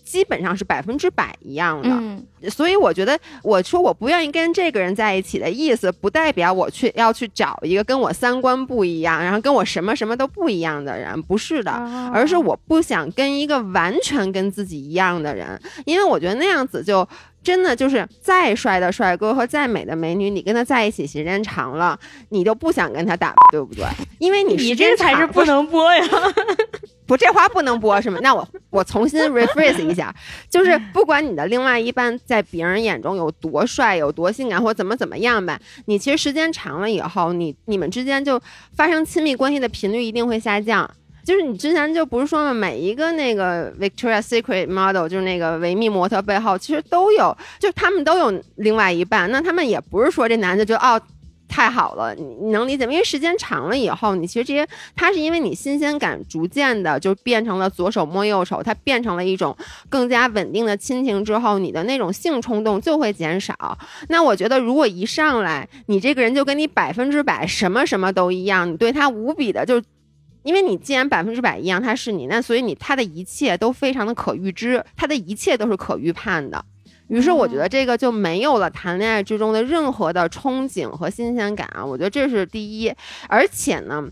[0.02, 1.88] 基本上是百分之百一样的。
[1.90, 11.70] 嗯所以我觉得，我说我不愿意跟这个人在一起的意思，不代表我去要去找一个跟我三观不一样，然后跟我什么什么都不一样的人，不是的。
[11.70, 17.08] 哦而是我不想跟一个完全跟自己一样的人，因为我觉得那样子就
[17.44, 21.96] 真的就是再帅的帅哥和再美的美女，你跟他在一起时间长了，
[22.30, 23.84] 你就不想跟他打，对不对？
[24.18, 26.04] 因为你你这才是不能播呀。
[27.12, 28.18] 不，这话不能播是吗？
[28.22, 30.14] 那我我重新 rephrase 一下，
[30.48, 38.40] 就是不管你的另外一半在别人眼中有多帅、有多性感或怎么怎么样吧，你其实时间长了以后，你你们之间就
[38.74, 40.90] 发生亲密关系的频率一定会下降。
[41.22, 49.30] 就是你之前就不是说嘛，每一个那个 Victoria's Secret model，就是那个维密模特背后，其实都有，就是他们都有另外一半。
[49.30, 51.00] 那他们也不是说这男的就哦
[51.52, 52.92] 太好了，你你能理解吗？
[52.92, 59.54] 因为时间长了以后，你其实这些，它是因为你新鲜感逐渐的就变成了左手摸右手，它变成了一种
[59.90, 63.78] 更加稳定的亲情之后，你的那种性冲动就会减少。
[64.08, 69.82] 那我觉得，如果一上来你这个人就跟你百分之百什么什么都一样，你对他无比的就。
[70.44, 76.64] 因为你既然百分之百一样，他是你，那所以你他的一切都非常的可预知，他的一切都是可预判的。
[77.08, 82.92] 于是我觉得这个就没有了谈恋爱之中的任何的憧憬和新鲜感啊，我觉得这是第一。
[83.28, 84.02] 而且呢，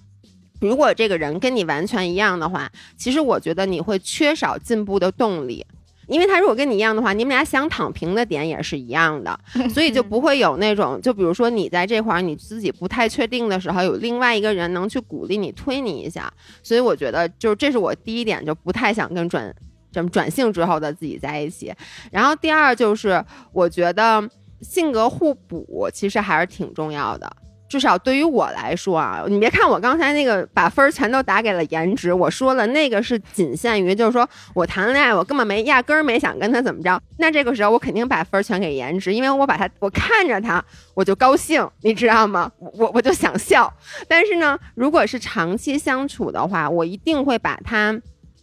[0.60, 5.64] 如果这个人跟你完全一样的话，其实我觉得你会缺少进步的动力。
[6.06, 9.38] 因为他如果跟你一样的话，你们俩想躺平的点也是一样的，
[9.72, 16.28] 所以就不会有那种，就比如说你在这块儿你自己不太确定的时候，有另外一个人能去鼓励你、推你一下。
[16.64, 19.54] 所以我觉得，就是这是我第一点，就不太想跟转
[19.92, 21.72] 怎么转性之后的自己在一起。
[22.10, 24.28] 然后第二就是，我觉得
[24.60, 27.30] 性格互补其实还是挺重要的。
[27.68, 37.00] 至少对于我来说啊，你别看我刚才那个把分儿全都打给了颜值，我说了那个是仅限于，就是说我谈恋爱，我根本没压根儿没想跟他怎么着。
[37.18, 40.60] 那这个时候我肯定把分儿全给颜值，因为我把他，我看着他
[40.94, 42.50] 我就高兴，你知道吗？
[42.58, 43.72] 我我就想笑。
[44.08, 47.96] 但是呢，如果是长期相处的话，我一定会把他。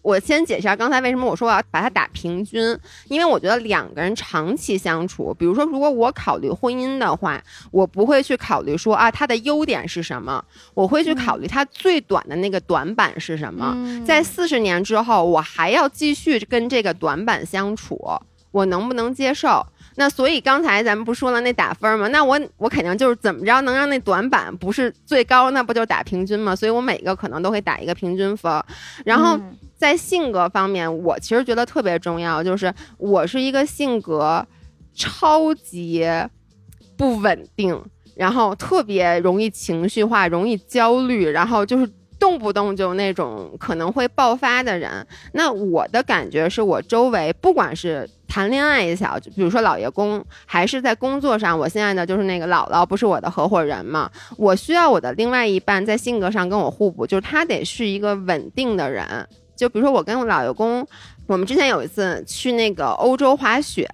[0.08, 2.62] 我先解释下刚才为什么我说我要把它打平均，
[3.10, 10.42] 因为我觉得两个人长期相处，比如说如果我考虑婚姻的话，我不会去考虑说啊他的优点是什么，
[10.74, 13.74] 我会去考虑他最短的那个短板是什么。
[13.76, 18.00] 嗯在四十年之后，我还要继续跟这个短板相处，
[18.52, 19.66] 我能不能接受？
[19.96, 22.08] 那所以刚才咱们不说了那打分吗？
[22.08, 26.56] 那我我肯定就是怎么着能让那短板不是最高，那不就打平均吗？
[26.56, 28.64] 所以我每个可能都会打一个平均分。
[29.04, 34.46] 然后嗯在性格方面，我其实觉得特别重要，就是我是一个性格
[34.94, 36.04] 超级
[36.98, 37.80] 不稳定，
[38.16, 41.88] 然后特别容易情绪化、容易焦虑，然后就是
[42.20, 45.06] 动不动就那种可能会爆发的人。
[45.34, 59.06] 那我的感觉是我周围不管是谈恋爱也好，就比如说老爷公，还是在工作上，我现在的就是那个姥姥不是我的合伙人嘛，我需要我的另外一半在性格上跟我互补，就是他得是一个稳定的人。
[59.58, 60.88] 就比如说我跟我老爷公
[61.26, 63.86] 我们之前有一次去那个欧洲滑雪，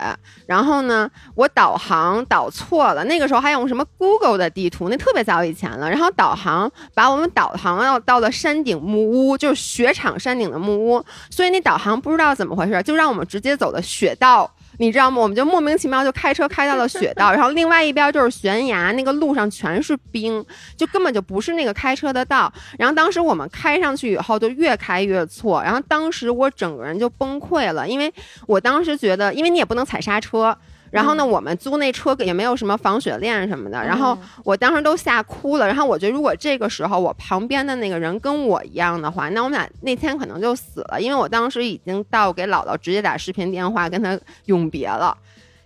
[0.46, 5.90] 然后呢，我导航导错了，那个时候还用什么 Google 的地图，那特别早以前了。
[5.90, 14.54] 然后导航把我们导航到到了山顶木屋，就是雪场山顶的木屋，所以那导航不知道怎么回事，就让我们直接走的雪道。
[14.78, 15.22] 你知道吗？
[15.22, 20.44] 我们就莫名其妙就开车开到了雪道，然后另外一边就是悬崖，那个路上全是冰，
[20.76, 22.52] 就根本就不是那个开车的道。
[22.78, 25.62] 然后当时我们开上去以后，就越开越错。
[25.64, 28.14] 然后当时我整个人就崩溃了，因为
[28.48, 30.58] 我当时觉得，因为你也不能踩刹车。
[30.94, 33.84] 然后呢，我们租那车也没有什么防雪链什么的。
[33.84, 35.66] 然后我当时都吓哭了。
[35.66, 41.02] 然后我觉得，如果这个时候我旁边的那个人跟我一样的话，那我们俩那天可能就死了。
[41.02, 45.18] 因为我当时已经到给姥姥直接打视频电话跟他永别了，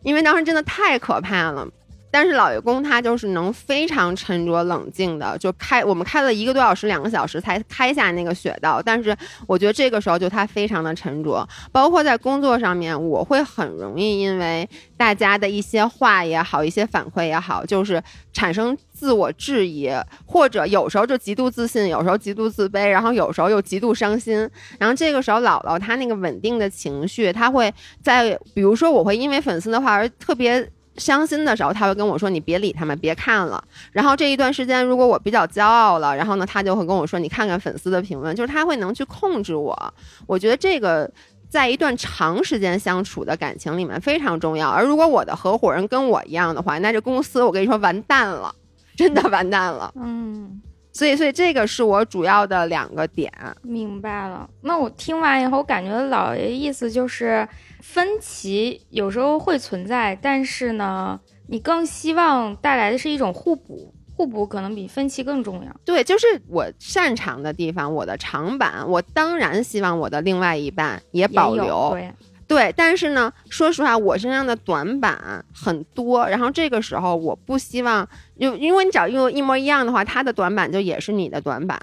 [0.02, 1.68] 因为当时真的太可怕了。
[2.10, 8.82] 但是老爷公他就是能非常沉着冷静的就开，我们开了一个多小时、两个小时才开下那个雪道。
[8.82, 9.16] 但是
[9.46, 19.92] 我觉得这个时候就他非常的沉着，包括在工作上面，我会很容易因为大家的一些话也好、一些反馈也好，就是产生自我质疑，
[20.26, 24.50] 或者有时候就极度自信，有时候极度自卑，然后有时候又极度伤心。
[24.80, 30.68] 然后这个时候姥姥她那个稳定的情绪，她会在比如说我会因为粉丝的话而特别。
[30.98, 39.94] 伤心的时候，他会跟我说：“你别理他们，别看了。”然后这一段时间，如果我比较骄傲了，然后呢，他就会跟我说：“你看看粉丝的评论。”就是他会能去控制我。
[40.26, 41.10] 我觉得这个
[41.50, 44.70] 在一段长时间相处的感情里面非常重要。
[44.70, 48.54] 而如果我的合伙人跟我一样的话，那这公司我跟你说完蛋了，
[48.96, 49.94] 真的完蛋了。
[49.96, 53.32] 嗯，所以，所以这个是我主要的两个点。
[53.62, 54.50] 明白了。
[54.62, 57.48] 那我听完以后，我感觉老爷意思就是。
[57.88, 65.74] 分歧有时候会存在，但是呢，你更希望带来的是一种互补，互补可能比分歧更重要。
[65.86, 71.90] 对，就是我擅长的地方，我的长板，我当然希望我的另外一半也保留。
[71.92, 72.14] 对，
[72.46, 81.80] 对，但是呢，说实话，我身上的短板很多，然后这个时候我不希望，就因为你找用一模一样的话，他的短板就也是你的短板。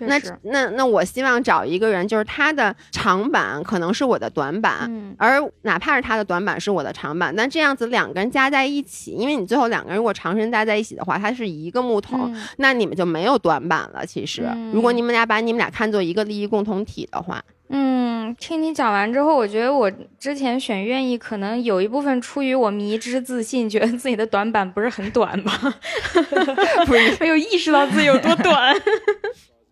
[0.00, 14.04] 那那那，我希望找一个人，就是他的长板可能是我的短板，而哪怕是他的短板是我的长板，但这样子两个人加在一起，因为你最后两个人如果长时间待在一起的话，它是一个木桶，那你们就没有短板了。
[14.06, 25.52] 其实，如果你们俩把你们俩看作一个利益共同体的话，嗯，听你讲完之后，我觉得我之前选愿意，可能有一部分出于我迷之自信，觉得自己的短板不是很短吧，
[26.86, 28.74] 不是没有意识到自己有多短。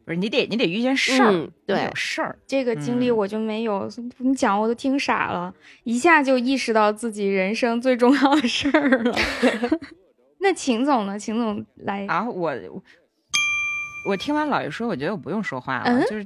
[0.06, 3.90] 不是你得你得遇见事儿，对有事儿，这个经历我就没有。
[4.18, 9.18] 你讲我都听傻了，一下就意识到自己人生最重要的事儿了。
[10.38, 11.18] 那秦总呢？
[11.18, 12.24] 秦总来啊！
[12.30, 12.54] 我
[14.08, 16.24] 我听完老爷说，我觉得我不用说话了，就是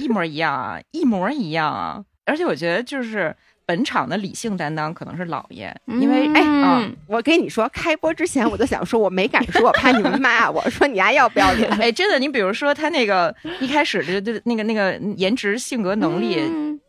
[0.00, 2.04] 一模一样啊，一模一样啊！
[2.24, 3.36] 而且我觉得就是。
[3.66, 11.70] 本场的理性担当可能是老爷，因为哎啊，我跟你说，开播之前我就想说，我没敢说，我怕你们骂我说你还要不要脸？
[11.80, 16.38] 哎，真的，你比如说他那个一开始的的那个那个颜值、性格、能力，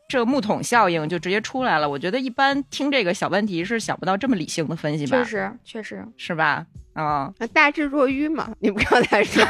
[0.07, 1.89] 这木桶效应就直接出来了。
[1.89, 5.17] 我觉得一般听这个小问题是想不到这么理性的分析吧？
[5.17, 6.65] 确实，确实是吧？
[6.93, 9.43] 啊，大智若愚嘛，你们刚才说，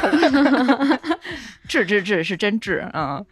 [1.68, 3.22] 智智智是真智啊，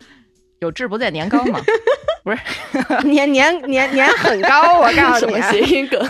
[0.64, 1.60] 有志不在年高嘛。
[2.24, 2.38] 不是
[3.06, 6.00] 年年年年很高，我告诉你， 谐音梗。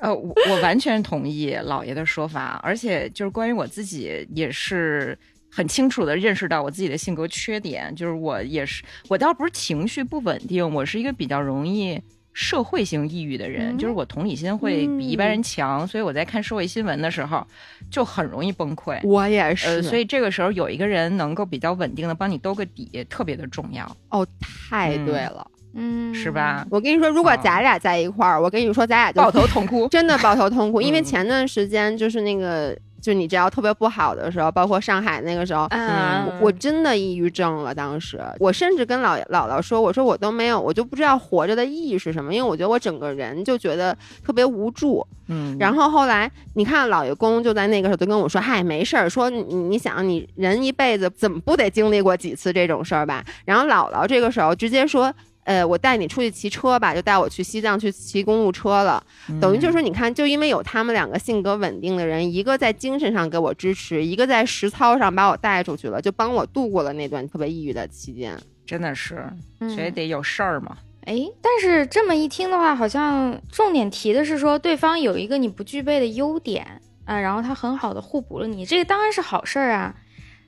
[0.00, 5.18] 呃，我我完全同意老爷的说法，而且就是关于我自己也是
[5.50, 12.00] 很清楚的认识到我自己的性格缺点，就是我也是我倒不是情绪不稳定，我是一个比较容易。
[12.32, 17.46] 社会性抑郁的人，就是我同理心会比一般人强，所以我在看社会新闻的时候
[17.90, 18.98] 就很容易崩溃。
[19.04, 23.84] 我也是，所以这个时候有一个人能够比较稳定的帮你兜个底，特别的重要。
[24.10, 26.66] 哦，太对了，嗯，是吧？
[26.70, 30.80] 我跟你说，如果咱俩在一块儿，我跟你说，咱俩就抱头痛哭，真的抱头痛哭。
[30.82, 32.76] 因为前段时间就是那个。
[33.00, 37.74] 就你只要特别不好的时候，包括上海那个时候，嗯，我真的抑郁症了。
[37.74, 55.12] 当时我甚至跟姥姥姥说：“我说我都没有，我就不知道活着的意义是什么，因为我觉得我整个人就觉得特别无助。”嗯，然后后来你看，老爷公就在那个时候就跟我说：“嗨，没事儿，说你你想，你人一辈子怎么不得经历过几次这种事儿吧？”然后姥姥这个时候直接说。
[55.44, 59.02] 呃，我带你出去骑车吧，就带我去西藏去骑公路车了。
[59.40, 68.38] 等于就是说，你看，就因为有他们两个性格稳定的人，一个在精神上给我支持，一个在实操上把我带出去了，就帮我度过了那段特别抑郁的期间。
[68.66, 70.76] 真的是，所以得有事儿嘛。
[71.06, 76.64] 哎，但是这么一听的话，好像重点提的是说对方有一个你不具备的优点
[77.06, 79.94] 啊，然后他很好的互补了你，这个当然是好事儿啊。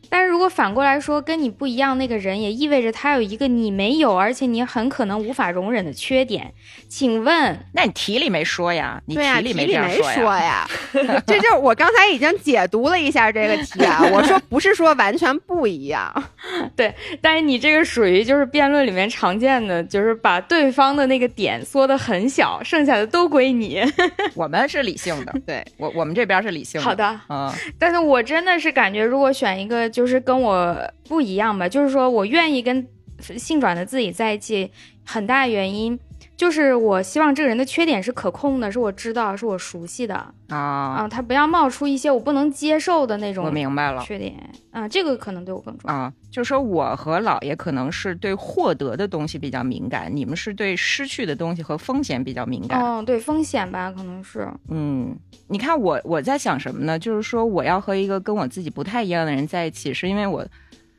[0.08, 6.52] 但是如果反过来说，跟你不一样那个人，也意味着他有一个你没有，而且你很可能无法容忍的缺点。
[6.88, 9.00] 请问，那你题里没说呀？
[9.06, 10.68] 你对呀、题里没没这样说说呀。
[11.26, 16.12] 这就是我刚才已经解读了一下这个题啊， 我说不是说完全不一样。
[16.76, 23.82] 对但是你这个属于就是辩论里面常见的，就是把对方的那个点缩的很小，剩下的都归你。
[24.34, 26.84] 我们是理性的，对我我们这边是理性的。
[26.84, 30.76] 好的，嗯，但是我真的是感觉，如果选一个就是跟我
[31.06, 32.84] 不一样吧，就是说我愿意跟
[33.36, 34.72] 性转的自己在一起，
[35.04, 35.96] 很大原因
[36.36, 40.14] 就是我希望这个人的缺点是可控的，是我知道，是我熟悉的
[40.48, 44.02] 啊、啊，他不要冒出一些我不能接受的那我种明白了。
[44.02, 44.34] 缺点
[44.72, 45.94] 啊、这个可能对我更重要。
[45.94, 52.80] 啊，就是说我和姥爷可能是对获得的东西比较敏感，你们是对失去的东西和风险比较敏感。
[52.82, 55.14] 嗯，对风险吧，可能是嗯，
[55.48, 56.98] 你看我我在想什么呢？
[56.98, 60.44] 就是说我要和一个跟我自己不太一样的人在一起，是因为我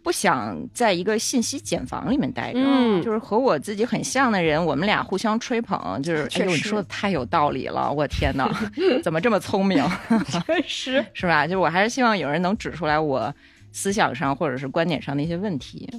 [0.03, 2.59] 不想在一个信息茧房里面待着。
[2.61, 8.47] 嗯就是和我自己很像的人，我们俩互相吹捧，就是哎呦，你确实说的太有道理了，我天哪，
[9.03, 9.83] 怎么这么聪明？
[10.45, 11.47] 确实，是吧？
[11.47, 13.33] 就我还是希望有人能指出来我
[13.73, 15.89] 思想上或者是观点上的一些问题。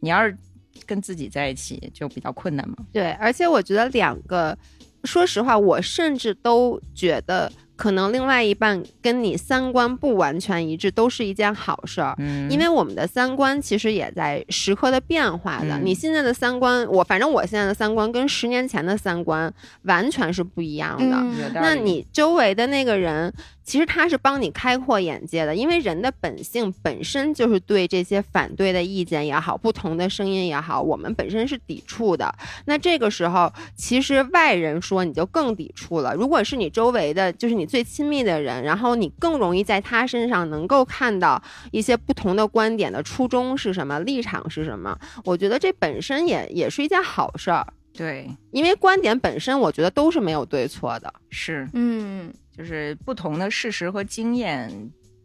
[0.00, 0.36] 你要是
[0.84, 2.76] 跟自己在一起，就比较困难嘛。
[2.92, 4.58] 对，而且我觉得两个，
[5.04, 7.50] 说实话，我甚至都觉得。
[7.74, 12.14] 可能另外一半跟你三观不完全一致，都是一件好事儿。
[12.18, 15.76] 嗯，因为我们的三观其实也在时刻的变化的。
[15.78, 19.52] 嗯你现在的三观，我反正我现在的三观跟十年前的三观
[19.82, 21.50] 完全是不一样的。
[21.54, 23.32] 那你周围的那个人，
[23.64, 32.34] 其实他是帮你开阔眼界的，因为人的本性本身就是对这些反对的意见也好，不同的声音也好，我们本身是抵触的。
[32.66, 36.14] 那这个时候，其实外人说你就更抵触了。
[36.14, 44.98] 如果是你周围的，就是你最亲密的人，然后你更容易在他身上能够看到一些不同的观点的初衷是什么，立场是什么。
[45.24, 51.12] 我觉得这本身也也是一件好事儿，对因为观点本身，我觉得都是没有对错的。
[51.30, 54.70] 是嗯，就是不同的事实和经验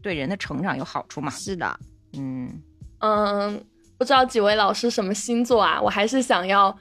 [0.01, 1.29] 对人的成长有好处嘛。
[1.31, 1.79] 是的，
[2.13, 2.61] 嗯，
[2.99, 3.63] 嗯，
[3.97, 5.81] 不知道几位老师什么星座啊？
[5.81, 6.75] 我还是想要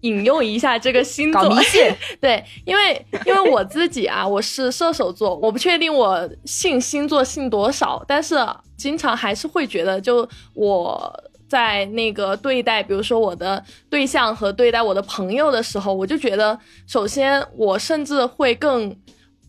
[0.00, 1.42] 引用一下这个星座。
[1.42, 1.82] 搞迷信
[2.20, 8.36] 对，因为因为我自己啊，我是射手座，我不确定我信星座信多少，但是
[8.76, 18.94] 经常还是会觉得，就我在那个对待，比如说我的对象和对待我的朋友的时候，我就觉得，首先我甚至会更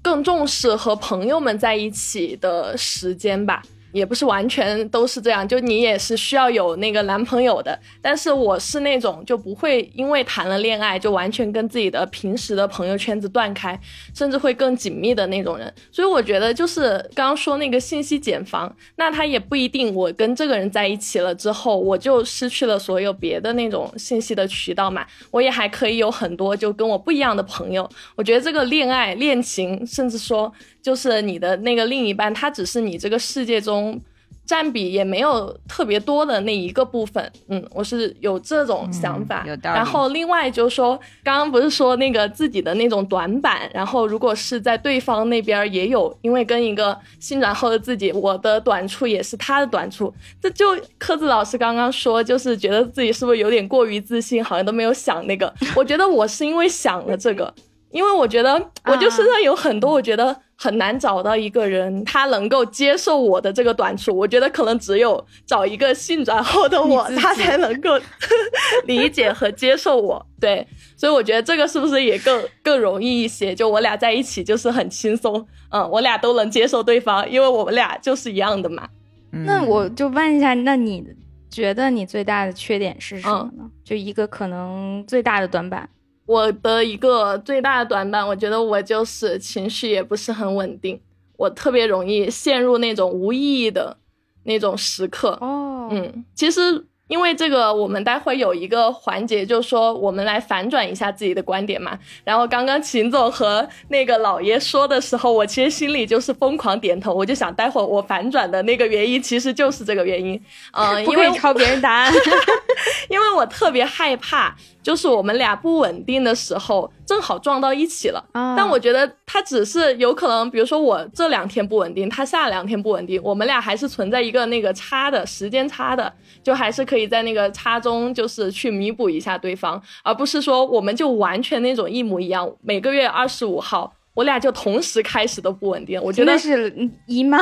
[0.05, 3.63] 更重视和朋友们在一起的时间吧。
[3.95, 13.79] 也不是完全都是这样，就你也是需要有那个男朋友的，但是我是那种就不会因为谈了恋爱就完全跟自己的平时的朋友圈子断开，
[14.13, 15.73] 甚至会更紧密的那种人。
[15.93, 27.89] 所以我觉得就是刚刚说那个信息茧房，那他也不一定我跟这个人在一起了之后，我就失去了所有别的那种信息的渠道嘛，我也还可以有很多就跟我不一样的朋友。
[28.15, 30.51] 我觉得这个恋爱、恋情，甚至说
[30.85, 33.99] 就是你的那个另一半，他只是你这个世界中。
[34.47, 39.41] 占比也没有特别多的那一个部分，嗯，我是有这种想法。
[39.43, 55.51] 嗯有道理然后另外就是说，刚刚不是说那个自己的那种短板，然后如果是在对方那边也有，因为跟一个新转后的自己，我的短处也是他的短处，这就柯子老师刚刚说，就是觉得自己是不是有点过于自信，好像都没有想那个。
[55.75, 57.51] 我觉得我是因为想了这个，
[57.89, 58.53] 因为我觉得
[58.85, 64.15] 我就身上有很多，我觉得很难找到一个人，他能够接受我的这个短处。
[64.15, 67.99] 我觉得可能只有找一个性转后的我，他才能够
[68.85, 70.25] 理解和接受我。
[70.39, 73.53] 对，所以我觉得这个是不是也更更容易一些？
[73.53, 78.87] 就我俩在一起就是很轻松，嗯，我俩都能接受对方，因为我们俩就是一样的嘛。
[79.31, 81.03] 那嗯我就问一下，那你
[81.49, 83.69] 觉得你最大的缺点是什么呢？
[83.83, 85.89] 就一个可能最大的短板。
[86.25, 90.99] 我的一个最大的短板，我觉得我就是情绪也不是很稳定，
[91.37, 93.95] 我特别容易陷入那种无意义的
[94.43, 95.37] 那种时刻。
[95.41, 101.95] 哦，嗯，其实因为这个，我们待会有一个环节，就是说我们来反转一下自己的观点嘛。
[102.23, 110.41] 然后刚刚秦总和那个老爷说的时候，我其实心里就是疯狂点头，我就想待会儿我反转的那个原因其实就是这个原因。
[110.71, 112.11] 嗯、 不因为抄别人答案。
[113.07, 114.55] 因为我特别害怕，
[114.85, 118.23] 就是我们俩不稳定的时候，正好撞到一起了。
[118.33, 126.13] 啊但我觉得他只是有可能，比如说我这两天不稳定，他下两天不稳定，我们俩还是存在一个那个差的时间差的，
[126.43, 133.91] 就还是可以在那个差中，就是去弥补一下对方，而不是说我们就完全那种一模一样，每个月二十五号。
[134.13, 136.01] 我俩就同时开始都不稳定。
[136.01, 136.73] 我觉得是
[137.05, 137.37] 姨妈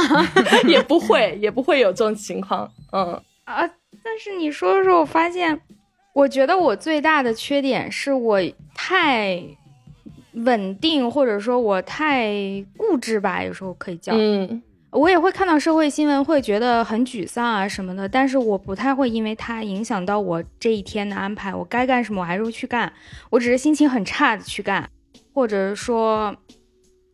[0.66, 2.68] 也不会，也不会有这种情况。
[2.92, 3.14] 嗯
[3.46, 3.58] 啊，
[4.04, 5.62] 但是你说的时候，我发现，
[6.14, 8.40] 我觉得我最大的缺点是我
[8.74, 9.44] 太
[10.34, 12.32] 稳定，或者说我太
[12.78, 14.14] 固执吧，有时候可以叫。
[14.16, 14.62] 嗯。
[14.92, 21.52] 我也会看到社会新闻，会觉得很沮丧啊什么的，但是我不太会因为它影响到我这一天的安排。
[21.52, 22.94] 我该干什么，我还是会去干。
[23.32, 24.88] 我只是心情很差的去干，
[25.34, 26.36] 或者说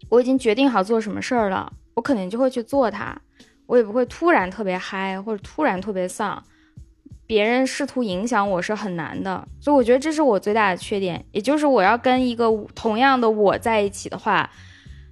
[0.10, 3.18] 我已经决定好做什么事儿了，我肯定就会去做它。
[3.66, 6.43] 我也不会突然特别嗨，或者突然特别丧。
[7.30, 11.24] 别人试图影响我是很难的，所以我觉得这是我最大的缺点。
[11.32, 14.50] 也就是我要跟一个同样的我在一起的话。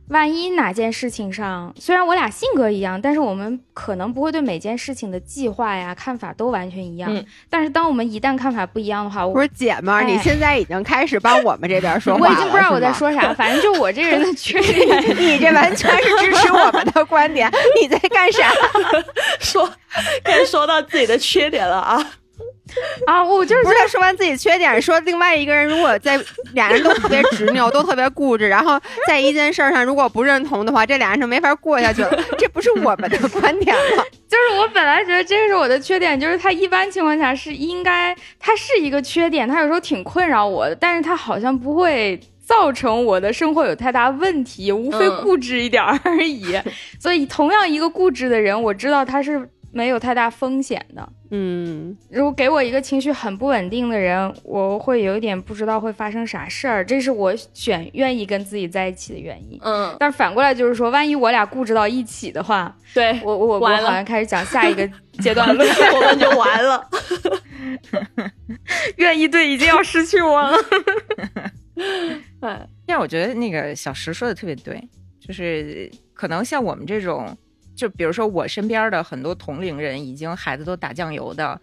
[0.09, 7.25] 万一哪件事情上，虽然我俩性格一样，但是我们可能不会对每件事情的计划呀、看法都完全一样。
[7.49, 12.25] 但是当我们一旦看法不一样的话，不是姐们儿，你现在已经开始帮我们这边说话了。
[12.25, 17.51] 我已经不知道我在说啥，反正就我这人的缺点， 你这完全是支持我们的观点。
[17.81, 18.49] 你在干啥？
[19.41, 19.69] 说，
[20.23, 22.11] 该说到自己的缺点了啊。
[23.05, 26.19] 啊，我就是不是说完自己缺点，说另外一个人如果在
[26.53, 32.11] 俩人都特别执拗，都特别固执，然后在一件事上如果不认同的话，这俩人就没法过下去了。
[32.37, 34.03] 这不是我们的观点了。
[34.27, 46.59] 就是我本来觉得这是我的缺点，就是他一般情况下是应该，他是一个缺点，他有时候挺困扰我的，但是他好像不会造成我的生活有太大问题，无非固执一点而已。
[46.99, 49.49] 所以同样一个固执的人，我知道他是。
[49.73, 59.59] 没有太大风险的，嗯，如果给我一个情绪很不稳定的人，我会有一点不知道会发生啥事儿，这是我选愿意跟自己在一起的原因。
[59.61, 64.89] 嗯，但反过来就是说，万一我俩固执到一起的话，对我我我好像开始讲下一个
[65.21, 65.65] 阶段了，
[65.95, 66.89] 我们就完了。
[68.95, 70.57] 愿意对已经要失去我了。
[72.39, 74.81] 嗯， 但我觉得那个小石说的特别对，
[75.19, 77.37] 就是可能像我们这种。
[77.77, 81.61] 就比如说我身边的很多同龄人，已经孩子都打酱油的，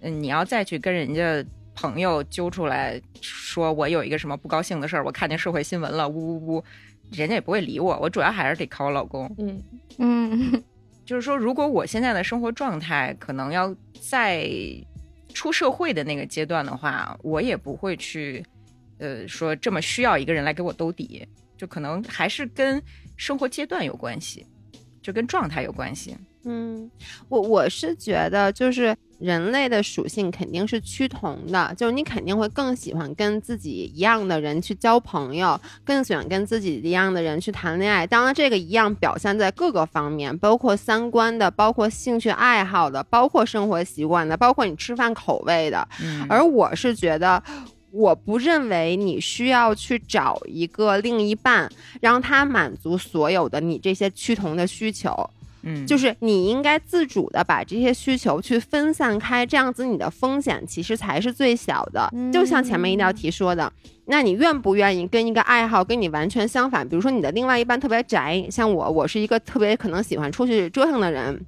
[0.00, 1.42] 嗯，你要再去跟人家
[1.74, 6.64] 朋友揪出来说，我有一个什么不高兴的事儿，我看见社会新闻了，呜呜呜，
[7.10, 7.98] 人家也不会理我。
[7.98, 9.34] 我主要还是得靠我老公。
[9.38, 9.62] 嗯
[9.96, 10.62] 嗯，
[11.06, 14.46] 就是说，如果我现在的生活状态可能要再
[15.32, 18.44] 出社会的那个阶段的话，我也不会去，
[18.98, 21.26] 呃，说这么需要一个人来给我兜底，
[21.56, 22.82] 就可能还是跟
[23.16, 24.44] 生活阶段有关系。
[25.06, 26.16] 就跟状态有关系。
[26.42, 26.90] 嗯，
[27.28, 38.04] 我我是觉得，就是人类的属性肯定是趋同的，就是你肯定会更喜欢跟自己一样的人去交朋友，更喜欢跟自己一样的人去谈恋爱。
[38.04, 45.88] 当然，这个一样表现在各个方面，包括三观的，包括兴趣爱好的，包括生活习惯的，包括你吃饭口味的。
[46.28, 47.40] 而我是觉得。
[47.90, 51.70] 我不认为你需要去找一个另一半，
[52.00, 55.30] 让他满足所有的你这些趋同的需求。
[55.62, 62.08] 嗯，就是你应该自主的把这些需求去分散开，这样子你的风险其实才是最小的。
[62.32, 63.72] 就像前面一道题说的，
[64.04, 71.44] 那你愿不愿意跟一个爱好跟你完全相反，比如说你的另外一半特别宅，像我，我是一个特别可能喜欢出去折腾的人。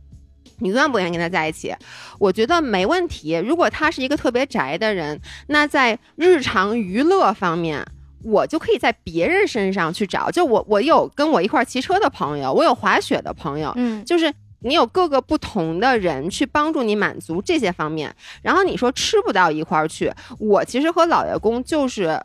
[0.60, 1.74] 你愿不愿意跟他在一起？
[2.18, 3.34] 我觉得没问题。
[3.34, 7.84] 如果他是一个特别宅的人，那在日常娱乐方面，
[8.22, 10.30] 我就可以在别人身上去找。
[10.30, 18.14] 就我，我有跟我一块骑车的朋友，我有滑雪的朋友，嗯，就是你有各个不同的人去帮助你满足这些方面。
[18.42, 22.20] 然后你说吃不到一块儿去，我其实和老爷公就是。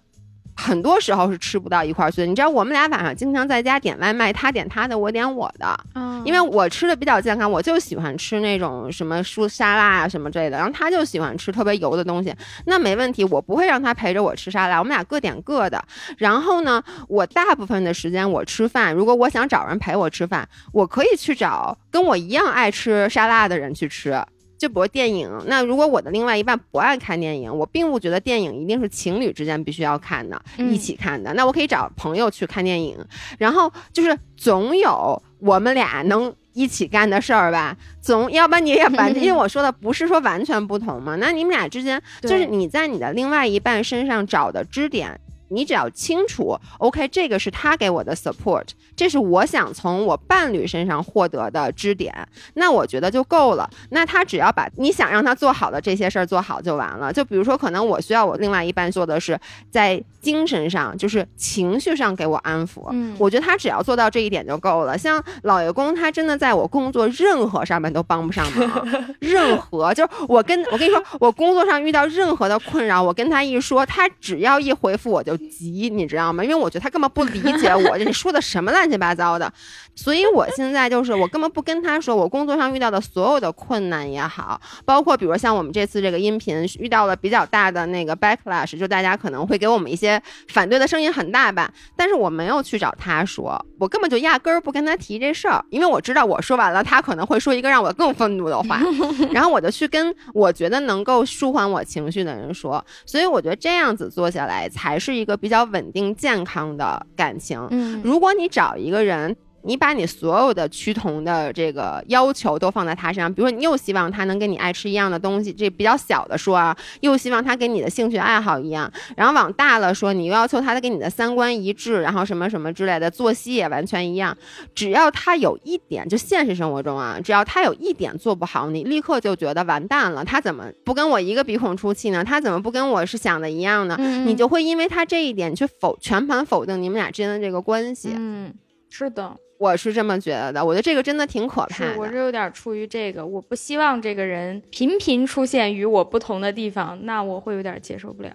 [0.55, 12.33] 很多时候是吃不到一块去的，你知道我们俩晚上经常在家点外卖，他点他的，我点我的，嗯因为我吃的比较健康，我就喜欢吃那种什么蔬沙拉啊什么之类的，然后他就喜欢吃特别油的东西，
[12.65, 15.83] 那没问题，我不会让他陪着我吃沙拉，我们俩各点各的。
[16.17, 24.17] 然后呢，我大部分的时间我吃饭，如果我想找人陪我吃饭，我可以去找跟我一样爱吃沙拉的人去吃。
[24.63, 31.33] 就比如电影，那如果我的另外一半不爱看电影，我并不觉得电影一定是情侣之间必须要看的，一起看的。
[31.33, 32.97] 那我可以找朋友去看电影，
[33.37, 37.75] 然后就是总有我们俩能一起干的事儿吧。
[38.01, 41.17] 总要不然你也完， 因为我说的不是说完全不同嘛。
[41.17, 45.19] 那你们俩之间，就是你在你的另外一半身上找的支点。
[45.53, 52.13] 你只要清楚，OK，这个是他给我的 support，这是我想从我伴侣身上获得的支点，
[52.55, 53.69] 那我觉得就够了。
[53.89, 57.13] 那他只要把你想让他做好的这些事儿做好就完了。
[57.13, 59.39] 就比如说，可能我需要我另外一半做的是
[59.69, 62.87] 在精神上，就是情绪上给我安抚。
[62.91, 64.97] 嗯，我觉得他只要做到这一点就够了。
[64.97, 68.87] 像老爷公，他真的在我工作任何上面都帮不上忙，
[69.19, 75.37] 任何就是我跟我跟你说，我工作上遇到任何的困扰，我跟他一说，他只要一回复我就。
[75.49, 76.43] 急，你知道吗？
[76.43, 79.51] 因为我觉得他根本不理解我，你说的什么乱七八糟的。
[79.95, 91.71] 所以我现在就是我根本不跟他说我工作上遇到的所有的困难也好，包括比如像我们这次这个音频遇到了比较大的那个 backlash，就大家可能会给我们一些反对的声音很大吧。
[91.95, 98.81] 但是我没有去找他说，我根本就压根儿不跟他提这事儿，因为我知道我说完了，他可能会说一个让我更愤怒的话，
[99.31, 102.83] 然后我就去跟我觉得能够舒缓我情绪的人说。
[103.05, 107.59] 所以我觉得这样子做下来才是一个比较稳定健康的感情。
[107.71, 109.35] 嗯，如果你找一个人。
[109.63, 124.37] 你把你所有的趋同的这个要求都放在他身上，比如说你又希望他能跟你爱吃一样的东西，这比较小的说啊，又希望他跟你的兴趣爱好一样，然后往大了说，你又要求他跟你的三观一致，然后什么什么之类的，作息也完全一样。
[124.75, 130.23] 只要他有一点，就现实生活中啊，只要他有一点做不好，你立刻就觉得完蛋了。
[130.25, 132.23] 他怎么不跟我一个鼻孔出气呢？
[132.23, 133.95] 他怎么不跟我是想的一样呢？
[134.25, 138.13] 你就会因为他这一点去否全盘否定你们俩之间的这个关系。
[138.15, 138.53] 嗯，
[138.89, 139.35] 是的。
[139.63, 141.95] 我是这么觉得的，我觉得这个真的挺可怕的。
[141.97, 148.29] 我是有点出于这个，我不希望这个人频频出现与我不同的地方，那我会有点接受不了。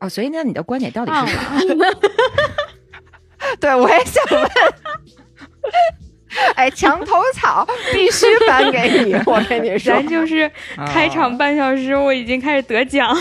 [0.00, 1.58] 哦，所以那你的观点到底是啥？
[3.58, 4.50] 对，我也想问。
[6.54, 10.50] 哎，墙头草必须颁给你，我跟你说，咱就是
[10.86, 13.16] 开场半小时，我已经开始得奖。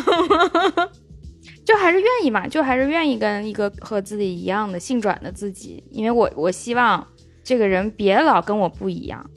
[1.66, 7.06] 就还是愿意嘛，就还是愿意跟一个和自己一样的性转的自己，因为我我希望
[7.44, 9.28] 这个人别老跟我不一样，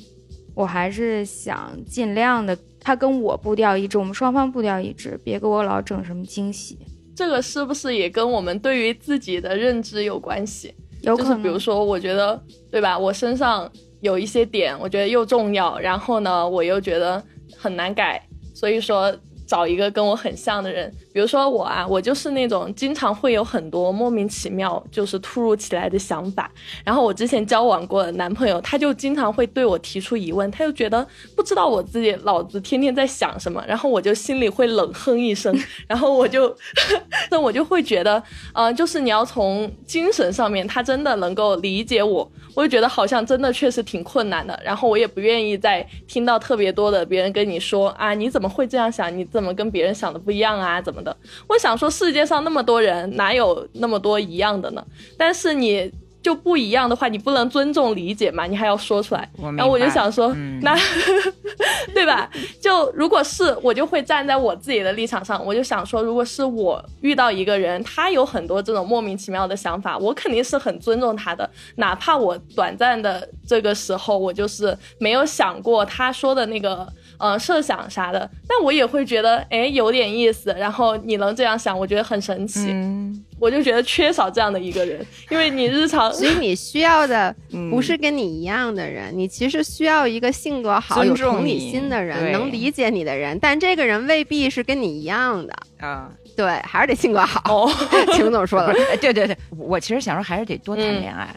[0.54, 6.78] 我还是想尽量的他跟我步调一致，我们双方步调一致，别给我老整什么惊喜。
[7.16, 10.74] 这个是不是也跟我们对于自己的认知有关系？
[11.00, 12.38] 有可能，比如说，我觉得
[12.70, 13.70] 对吧，我身上
[14.02, 17.24] 有一些点，我觉得又重要，然后呢，我又觉得
[17.56, 18.22] 很难改，
[18.54, 19.16] 所以说。
[19.48, 26.48] 找一个跟我很像的人，比如说我啊，我就是那种经常会有很多莫名其妙，就是突如其来的想法。
[26.84, 31.04] 然后我之前交往过的男朋友，他就经常会对我提出疑问，他就觉得
[31.34, 35.52] 不知道我自己脑子天天在想什么，然后我就心里会冷哼一声，
[35.88, 36.56] 然后我就，
[37.32, 42.30] 那我就会觉得，嗯，就是你要从精神上面，他真的能够理解我。
[42.54, 49.16] 我就觉得好像真的确实挺困难的，然后我也不愿意再听到特别多的别人跟你说啊，你怎么会这样想？
[49.16, 50.80] 你怎么跟别人想的不一样啊？
[50.80, 50.98] 怎么？
[51.46, 54.84] 我想说世界上那么多人，哪有那么多一样的呢？
[55.16, 55.90] 但是你。
[56.20, 58.44] 就不一样的话，你不能尊重理解嘛？
[58.44, 59.26] 你还要说出来。
[59.56, 60.76] 然后我就想说，那
[61.94, 62.28] 对吧？
[62.60, 76.86] 就如果是我，就会站在我自己的立场上，我就想说，如果是我遇到一个人，他有很多这种莫名其妙的想法，我肯定是很尊重他的，哪怕我短暂的这个时候，我就是没有想过他说的那个。
[77.18, 80.54] 呃，设想啥的，但我也会觉得，哎，有点意思。
[80.58, 82.68] 然后你能这样想，我觉得很神奇。
[82.70, 87.34] 嗯，我就觉得缺少这样的一个人，因为你日常，所以你需要的
[87.70, 93.36] 不是跟你一样的人，你其实需要一个性格好、有同理心的人，能理解你的人。
[93.40, 96.10] 但这个人未必是跟你一样的啊。
[96.36, 97.68] 对，还是得性格好。
[98.14, 101.34] 秦总说的， 对对对，我其实想说，还是得多谈恋爱，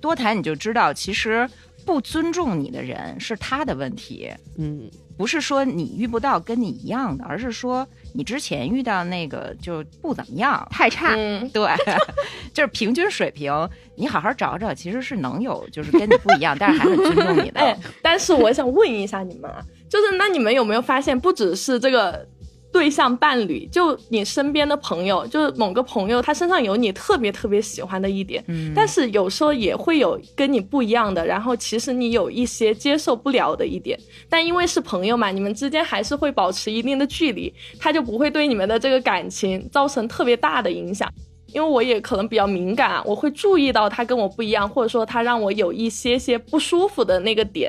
[0.00, 1.48] 多谈你就知道，其实。
[1.84, 11.14] 不尊重你的人是他的问题，嗯，不是说你遇不到跟你一样的，而是说你之前遇到那个就不怎么样，太差，
[11.52, 11.68] 对，
[12.54, 13.52] 就是平均水平，
[13.96, 17.60] 你好好找找，其实是能有，就是跟你不一样，但是还很尊重你的。
[17.60, 22.26] 哎，但是我想问一下你们，啊，就是那你们有没有发现，不只是这个？
[22.72, 33.98] 对象伴侣，就你身边的朋友，就是某个朋友，他身上有你特别特别喜欢的一点，嗯，但是有时候也会有跟你不一样的，然后其实你有一些接受不了的一点，
[34.28, 41.08] 但因为是朋友嘛，你们之间还是会保持一定的距离，他就不会对你们的这个感情造成特别大的影响。
[41.52, 47.68] 因为我也可能比较敏感，我会注意到他跟我不一样，或者说他让我有一些些不舒服的那个点，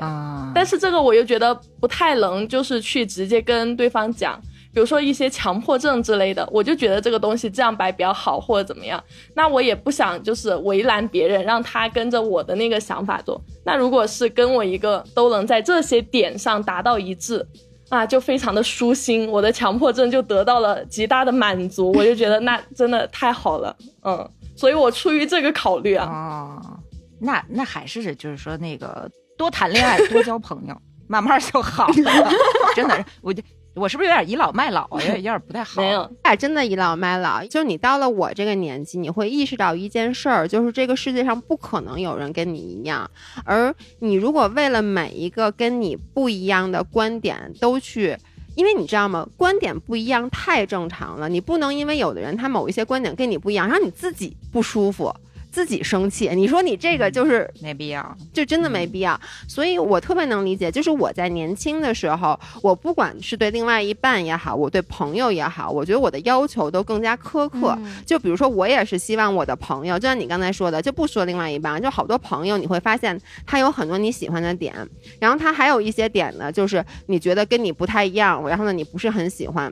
[0.54, 4.40] 但是这个我又觉得不太能就是去直接跟对方讲。
[4.72, 9.02] 比如说一些强迫症之类的，我就觉得这个东西这样摆比较好，或者怎么样。
[9.34, 13.40] 那我也不想就是为难别人，让他跟着我的那个想法做。
[13.64, 17.46] 那如果是跟我一个都能在这些点上达到一致，
[17.90, 21.92] 啊，就非常的舒心，我的强迫症就得到了极大的满足。
[21.92, 24.28] 我就觉得那真的太好了，嗯。
[24.54, 26.78] 所以我出于这个考虑啊，哦，
[27.20, 30.76] 那那还是就是说那个多谈恋爱，多交朋友，
[31.08, 32.30] 慢慢就好了。
[32.76, 33.42] 真的，我就。
[33.74, 35.00] 我是不是有点倚老卖老啊？
[35.00, 35.80] 有点有点不太好。
[35.82, 37.44] 没有，俩真的倚老卖老。
[37.46, 43.10] 就你到了我这个年纪，你会意识到一件事儿，就是这个世界上不可能有人跟你一样。
[43.44, 48.16] 而你如果为了每一个跟你不一样的观点都去
[48.54, 49.26] 因为你知道吗？
[49.36, 55.10] 观点不一样太正常了，你不能因为有的人他某一些观点跟你不一样，让你自己不舒服。
[55.52, 59.20] 自己生气，你说你这个就是没必要，就真的没必要。
[59.46, 67.78] 所以我特别能理解，就是我在年轻的时候，我不管是对另外一半也好，我对朋友也好，我觉得我的要求都更加苛刻。
[68.06, 74.74] 就比如说，我也是希望我的朋友，就像你刚才说的，就不说另外一半，就好多朋友，你会发现他有很多你喜欢的点，
[75.20, 79.70] 然后他还有一些点呢，就是你觉得跟你不太一样，然后呢，你不是很喜欢。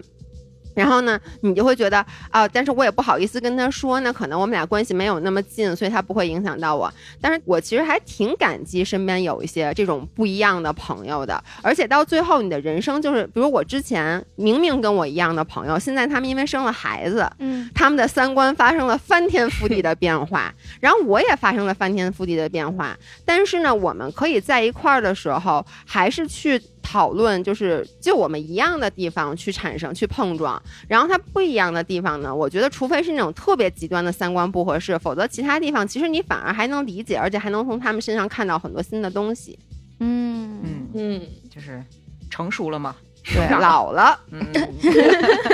[0.74, 6.92] 然后呢，你就会觉得啊，但是我也不好意思跟他说，那可能我们俩关系没有那么近，所以他不会影响到我。
[7.20, 26.60] 但是我其实还挺感激身边有一些这种不一样的朋友的，而且到最后你的人生就是，比如我之前明明跟我一样的朋友，现在他们因为生了孩子，嗯，他们的三观发生了翻天覆地的变化，然后我也发生了翻天覆地的变化，但是呢，我们可以在一块儿的时候，还是去。
[26.82, 39.58] 讨论就是就我们一样的地方去产生去碰撞，然后它不一样的地方呢，我觉得除非是那种特别极端的三观不合适，否则其他地方其实你反而还能理解，而且还能从他们身上看到很多新的东西。
[40.00, 41.84] 嗯嗯嗯，就是
[42.30, 44.18] 成熟了嘛，对，老了。
[44.30, 44.46] 嗯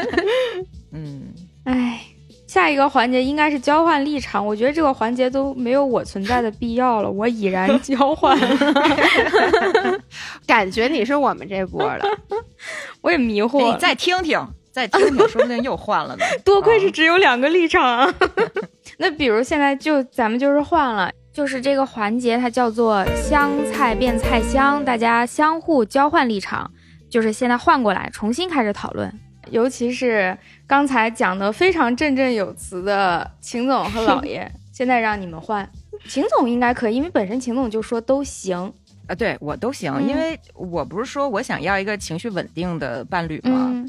[0.93, 2.01] 嗯，哎。
[2.47, 7.11] 下一个环节应该是交换立场，我觉得这个环节都没有我存在的必要了。
[7.11, 8.39] 我已然交换，
[10.47, 12.09] 感觉你是我们这波的，
[13.03, 13.61] 我也迷糊。
[13.61, 14.41] 你再听听，
[14.71, 16.25] 再听听，说不定又换了呢。
[16.45, 18.15] 多亏是只有两个立场。
[18.99, 26.71] 那比如现在就咱们就是换了，就是这个环节它叫做香菜变菜香，大家相互交换立场，
[27.11, 29.13] 就是现在换过来重新开始讨论。
[29.51, 30.37] 尤其是
[30.67, 35.69] 刚才讲的非常振振有词的秦总和老爷， 现在让你们换，
[36.09, 38.73] 秦总应该可以，因为本身秦总就说都行
[39.07, 43.85] 啊，对我都行，因为我不是说我想要一个情绪稳定的伴侣吗？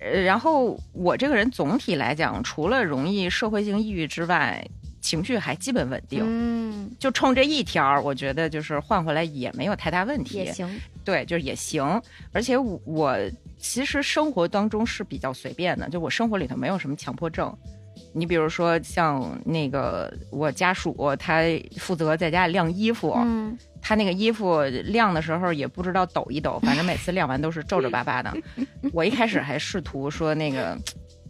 [0.00, 4.66] 呃，然后我这个人总体来讲，除了容易社会性抑郁之外，
[5.00, 12.00] 情绪还基本稳定，嗯，就冲这一条，我觉得就是换回来也没有太大问题，也行，对，就是也行，
[12.32, 13.16] 而且我。
[13.62, 17.56] 其实生活当中是比较随便的，就我生活里头没有什么强迫症。
[18.12, 21.42] 你比如说像那个我家属，他
[21.78, 23.16] 负责在家里晾衣服，
[23.80, 28.34] 他那个衣服晾的时候也不知道抖一抖，反正每次晾完都是皱皱巴巴的。
[28.92, 30.76] 我一开始还试图说那个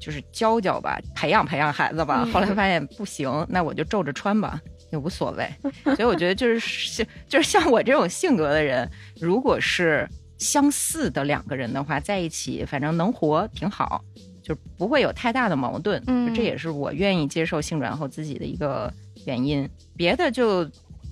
[0.01, 4.59] 就是教教吧，培养培养孩子吧，后来发现不行，那我就皱着穿吧，
[4.91, 5.47] 也无所谓。
[5.85, 10.09] 所以我觉得就是就是像我这种性格的人，如果是。
[10.43, 14.05] 相似的两个人的话，在一起反正能活挺好，
[14.43, 16.03] 就不会有太大的矛盾。
[16.07, 18.93] 嗯，这也是我愿意接受性转后自己的一个
[19.25, 19.69] 原因。
[19.97, 20.69] 别的就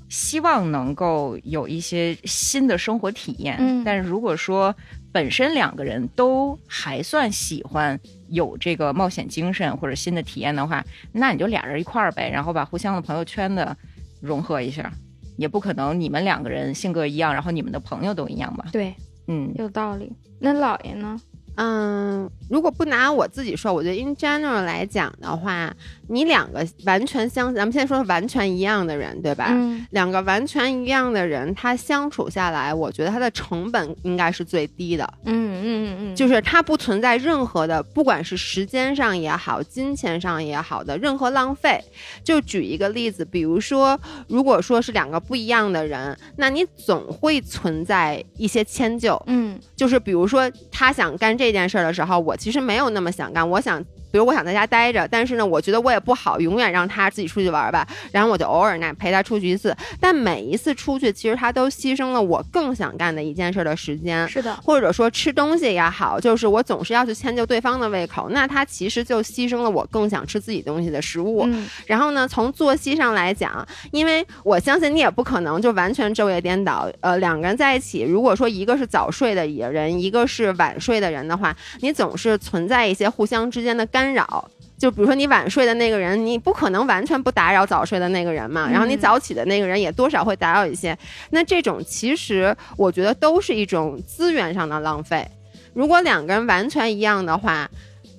[0.09, 3.57] 希望能够有一些新的生活体验。
[3.61, 4.75] 嗯，但是如果说
[5.13, 13.77] 本身两个人都还算喜欢有这个冒险精神或者新的体验的话，那你就俩人一块儿呗，然后把互相的朋友圈的
[14.21, 14.93] 融合一下。
[15.37, 18.67] 也不可能你们两个人性格一样，然后你们的朋友都一样吧？
[18.71, 18.95] 对。
[19.33, 20.13] 嗯，有道理。
[20.41, 21.17] 那姥爷呢？
[21.57, 25.71] 嗯，如果不拿我自己说，我觉得 in general 来讲的话，
[26.09, 29.49] 你两个完全相，咱们现在说完全一样的人，对吧？
[29.51, 29.87] 嗯。
[29.91, 35.05] 两个完全一样的人，他相处下来，我觉得他的成本应该是最低的。
[35.25, 36.17] 嗯嗯嗯嗯。
[36.17, 41.83] 就是他不存在任何的，不管是时间上也好，金钱上也好的任何浪费。
[42.25, 43.99] 就举一个例子，比如说，
[44.29, 49.21] 如果说是两个不一样的人，那你总会存在一些迁就。
[49.27, 49.59] 嗯。
[49.77, 51.51] 就是比如说，他想干这。
[51.51, 53.51] 件事儿的时候，我其实没有那么想干。
[53.51, 53.85] 我想。
[54.11, 57.87] 比如我想在家待着，但是呢，我觉得我也不好永远让他自己出去玩吧。
[58.13, 64.29] 然后我就偶尔呢陪他出去一次，但每一次出去，其实他都牺牲了我更想干的一件事的时间。
[64.29, 71.49] 是的，或者说吃东西也好，就是我总是要去迁就对方的胃口，那他其实就牺牲了我更想吃自己东西的食物。
[71.87, 76.91] 然后呢，从作息上来讲，因为我相信你也不可能就完全昼夜颠倒。
[77.01, 84.49] 呃，两个人在一起，如果说一个是早睡的人，一个是晚睡的人的话，你总是存在一些互相之间的干扰。
[84.79, 88.67] 就比如说你晚睡的那个人，你不可能完全不打扰早睡的那个人嘛。
[88.71, 90.97] 然后你早起的那个人也多少会打扰一些。
[91.31, 95.27] 那这种其实我觉得都是一种资源上的浪费。
[95.75, 97.71] 如果两个人完全一样的话，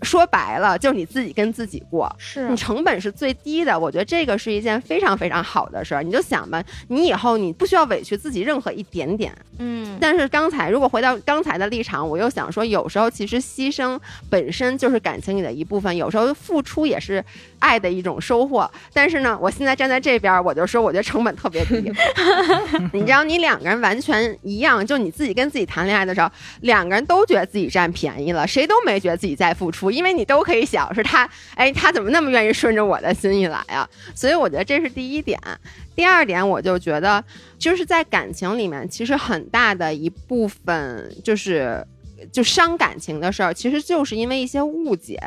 [0.02, 3.80] 说白了就是你自己跟自己过，是你成本是最低的。
[3.80, 6.02] 我觉得这个是一件非常非常好的事儿。
[6.04, 9.32] 你就想吧，你以后你不需要委屈自己任何一点点。
[9.60, 14.00] 嗯，但是刚才如果回到刚才的立场，我又想说，有时候其实牺牲
[14.30, 17.24] 本身就是感情里的一部分，有时候付出也是
[17.62, 18.70] 爱的一种收获。
[18.92, 21.76] 但是呢，我现在站在这边，我就说，我觉得成本特别低。
[22.92, 26.30] 你知道，你两个人完全一样，就你自己跟自己谈恋爱的时候，
[26.62, 33.88] 两个人都觉得自己占便宜了，谁都没觉得自己在付出，因为你都可以想是他，哎，他怎么那么愿意顺着我的心意来啊？
[34.14, 35.40] 所以我觉得这是第一点。
[35.94, 37.24] 第二点，我就觉得
[37.60, 41.86] 就是在感情里面，其实很大的一部分就是
[42.32, 45.22] 就伤感情的事儿，其实就是因为一些误解。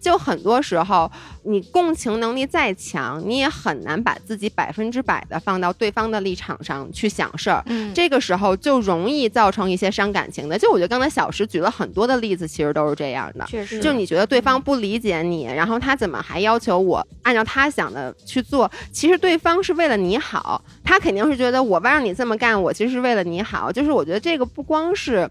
[0.00, 1.10] 就很多时候，
[1.42, 7.62] 你共情能力再强，你也很难把自己百分之百的放到对方的立场上去想事儿。
[7.66, 10.58] 嗯，这个时候就容易造成一些伤感情的。
[10.58, 13.44] 就我觉得刚才小石举了很多的例子，其实都是这样的。
[13.46, 18.70] 确实，就你觉得对方不理解你，然后他怎么还要求我按照他想的去做？
[18.92, 23.72] 其实对方是为了你好，他肯定是觉得我让你这么干，我其实是为了你好。
[23.72, 25.28] 就是我觉得这个不光是。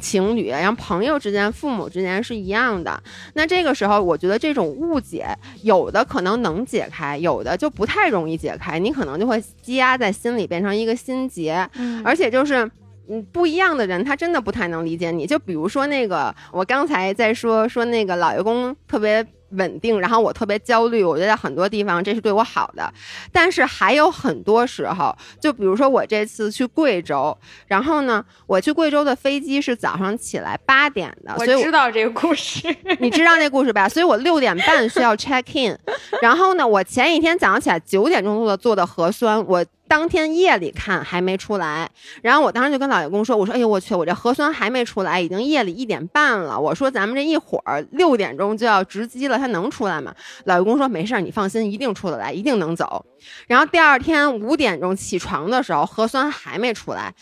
[0.00, 3.02] 情侣，然后朋友之间、父母之间是一样的。
[3.34, 5.26] 那这个时候，我觉得这种误解，
[5.62, 8.78] 有的可能能解开，有的就不太容易解开。
[8.78, 11.68] 你可能就会积压在心里，变成一个心结。
[11.74, 12.70] 嗯，而且就是，
[13.08, 15.26] 嗯，不一样的人，他真的不太能理解你。
[15.26, 19.26] 就比如说那个，我刚才在说说那个老爷公特别。
[19.52, 22.92] 稳定，然后我特别焦虑，我觉得在很多地方这是对我好的，
[23.32, 27.36] 但是还有很多时候，就比如说我这次去贵州，
[27.66, 33.88] 然后呢，我去贵州的飞机是早上起来八点的，所以我知道这个故事， 你知道那故事吧？
[33.88, 35.78] 所以我六点半需要 check in，
[36.20, 39.64] 然后呢，我前一天早上起来九点钟做的做的核酸，我。
[39.92, 41.90] 当天夜里看还没出来，
[42.22, 46.58] 然后我当时就跟老爷公说：“我说，哎呦我去，我这核酸还没出来，已经夜里一点半了。
[46.58, 50.14] 我说咱们这一会儿六点钟就要值机了，他能出来吗？”
[50.46, 53.04] 老爷公说：“没事儿，你放心，一定出得来，一定能走。”
[53.46, 57.14] 然后第二天五点钟起床的时候，核酸还没出来，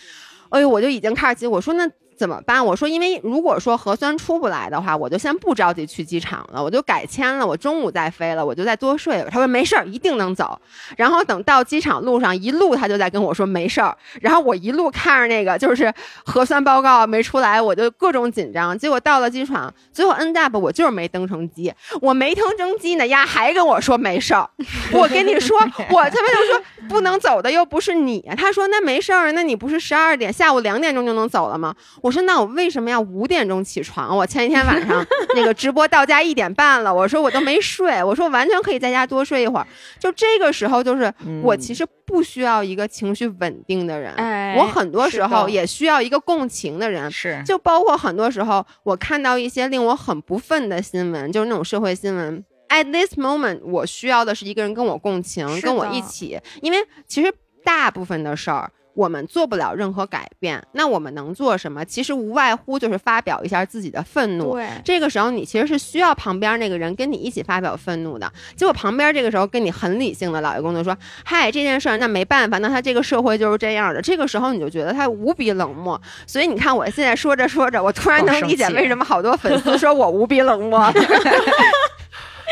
[0.50, 1.90] 哎呦，我就已经开始急，我说那。
[2.20, 2.62] 怎么办？
[2.62, 9.24] 我说，因为如果说核酸出不来的话，我就先不着急去机场了，我就改签了，我中午再飞了，我就再多睡。
[9.30, 10.60] 他说没事儿，一定能走。
[10.98, 13.96] 然后等到机场路上一路，他就在跟我说没事儿。
[14.20, 15.90] 然后我一路看着那个就是
[16.22, 18.78] 核酸报告没出来，我就各种紧张。
[18.78, 24.46] 结果到了机场，最后 end up 我就是没登成机，我没登成机呢，丫还跟我说没事儿。
[24.92, 25.58] 我跟你说，
[25.88, 28.20] 我他妈就说不能走的又不是你。
[28.36, 31.74] 他说那没事儿，那你不是十二点下午两点钟就能走了吗？
[32.02, 32.09] 我。
[32.10, 34.16] 我说那我为什么要五点钟起床？
[34.16, 35.06] 我前一天晚上
[35.36, 39.66] 那个直播到家一点半了，我说我都没睡，我说完全可以在家多睡一会儿。
[40.00, 44.12] 就这个时候，就是我其实不需要一个情绪稳定的人，
[44.56, 47.08] 我很多时候也需要一个共情的人。
[47.12, 52.44] 是，就包括很多时候我看到一些令我很不忿的新闻，就是那种社会新闻。
[52.70, 57.32] At this moment，我需要的是一个人跟我共情，跟我一起，因为其实
[57.64, 58.68] 大部分的事儿。
[59.00, 61.82] 我们做不了任何改变，那我们能做什么？
[61.82, 64.52] 其实无外乎就是发表一下自己的愤怒。
[64.52, 68.30] 对，这个时候你其实是需要旁边那个人跟你一起发表愤怒的。
[68.54, 70.94] 结果旁边这个时候跟你很理性的老爷公就说
[71.24, 75.98] ：“嗨，这件事儿那没办法，那他这个社会就是这样的。”这个时候你就觉得他无比冷漠。
[76.26, 80.92] 所以你看，我现在说着说着，我突然能理解为什么好多粉丝说我无比冷漠。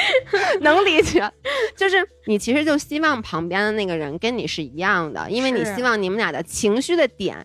[0.60, 1.30] 能理解，
[1.76, 1.96] 就是
[2.26, 7.36] 你其实就希望旁边的那个人跟你是一样的，因为你希望你们俩的情绪的点，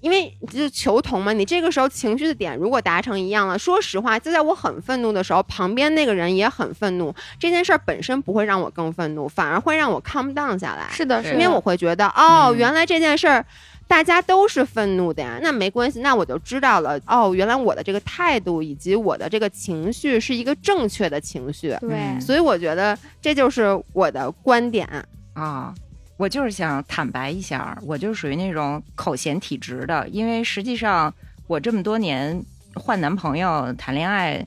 [0.00, 1.32] 因为就求同嘛。
[1.32, 10.88] 你这个时候情绪的点如果达成一样了，说实话，就在我很愤怒的时候，旁边那个人也很愤怒，这件事儿本身不会让我更愤怒，反而会让我 calm down 下来。
[10.90, 13.44] 是的，是因为我会觉得，哦，原来这件事儿。
[13.90, 16.96] 大家都是愤怒的呀，那没关系，那我就知道了。
[17.08, 21.76] 哦，原来我的这个态度以及我的这个情绪是一个正确的情绪。
[21.80, 24.88] 对，所以我觉得这就是我的观点
[25.32, 25.74] 啊。
[26.16, 31.12] 我就是想坦白一下，我就属于那种口嫌体直的，因为实际上
[31.48, 32.40] 我这么多年
[32.74, 34.46] 换男朋友、谈恋爱。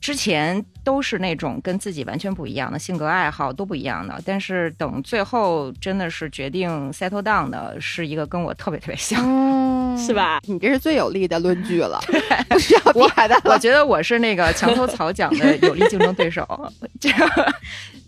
[0.00, 9.20] 之前都是那种跟自己完全不一样的性格爱好都不一样的，但是等最后真的是决定 settle down 的是一个跟我特别特别像，
[9.96, 10.40] 是吧？
[10.46, 12.00] 你这是最有力的论据了
[12.50, 12.80] 不需要。
[13.44, 16.46] 我觉得我是那个墙头草讲的有力竞争对手，
[17.00, 17.54] 这个。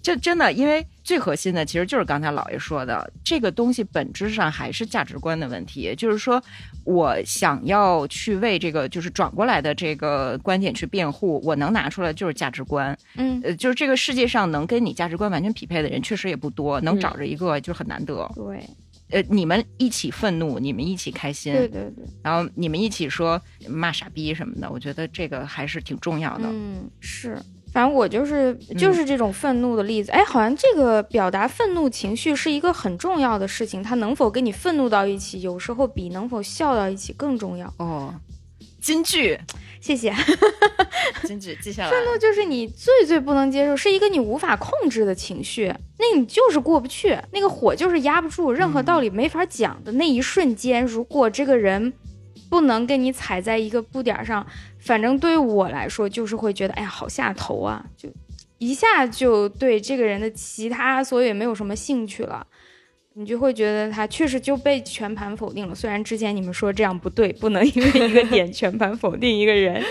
[0.03, 5.95] 这真的，因为最核心的其实就是刚才老爷说的，这个东西本质上还是价值观的问题。
[5.97, 6.43] 就是说，
[6.83, 12.99] 我想要去为这个就是转过来的这个观点去辩护，我能拿出来就是价值观。
[13.15, 18.29] 嗯，呃，就是这个世界上能跟你价值观完全匹配的人确实也不多，能找着一个就很难得。
[18.35, 18.69] 对。
[19.13, 26.49] 呃，你们一起愤怒，你们一起开心，对对对，然后你们一起说骂傻逼什么的，我觉得这个还是挺重要的。
[26.51, 27.39] 嗯，是。
[27.73, 37.73] 反正我就是就是这种愤怒的例子，哎，好像这个表达愤怒情绪是一个很重要的事情，它能否跟你愤怒到一起，有时候比能否笑到一起更重要。
[37.79, 38.15] 哦，
[38.79, 39.39] 金句，
[39.83, 40.15] 谢谢。
[41.27, 41.91] 金句记下来。
[41.91, 51.93] 愤怒就是你最最不能接受，是一个你无法控制的情绪，那你就是过不去，那个火就是压不住，任何道理没法讲的那一瞬间，如果这个人
[52.49, 54.47] 不能跟你踩在一个步点上。
[54.79, 58.09] 反正对于我来说，就是会觉得，哎呀，好下头啊，就
[58.59, 62.47] 一下就对这个人的其他所有也没有什么兴趣了，
[63.15, 65.75] 你就会觉得他确实就被全盘否定了。
[65.75, 69.83] 虽然之前你们说这样不对，不能因为一个点 全盘否定一个人，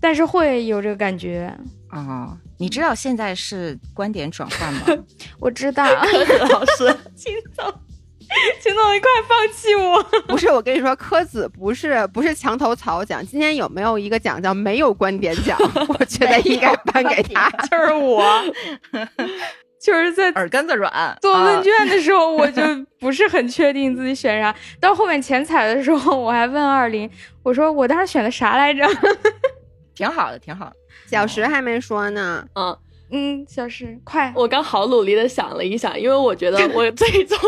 [0.00, 1.54] 但是会有这个感觉。
[1.90, 5.04] 哦，你知道现在是观点转换吗？
[5.38, 7.72] 我知道，老师， 秦总。
[8.62, 10.02] 秦总，你快放弃我！
[10.26, 15.58] 不是，我跟你说，柯子不是不是墙头草奖，今天有没有一个奖叫没有观点奖？
[15.86, 18.24] 我觉得应该颁给他，就是我，
[19.82, 22.62] 就是在耳根子软做问卷的时候，我就
[23.00, 24.54] 不是很确定自己选啥。
[24.80, 27.10] 到后面前彩的时候，我还问二林，
[27.42, 28.86] 我说我当时选的啥来着？
[29.94, 30.76] 挺好的，挺好的。
[31.06, 32.76] 小石还没说呢，嗯。
[33.14, 34.32] 嗯，小石，快！
[34.34, 37.38] 我刚好努力的想了一想，因为我觉得 我最终，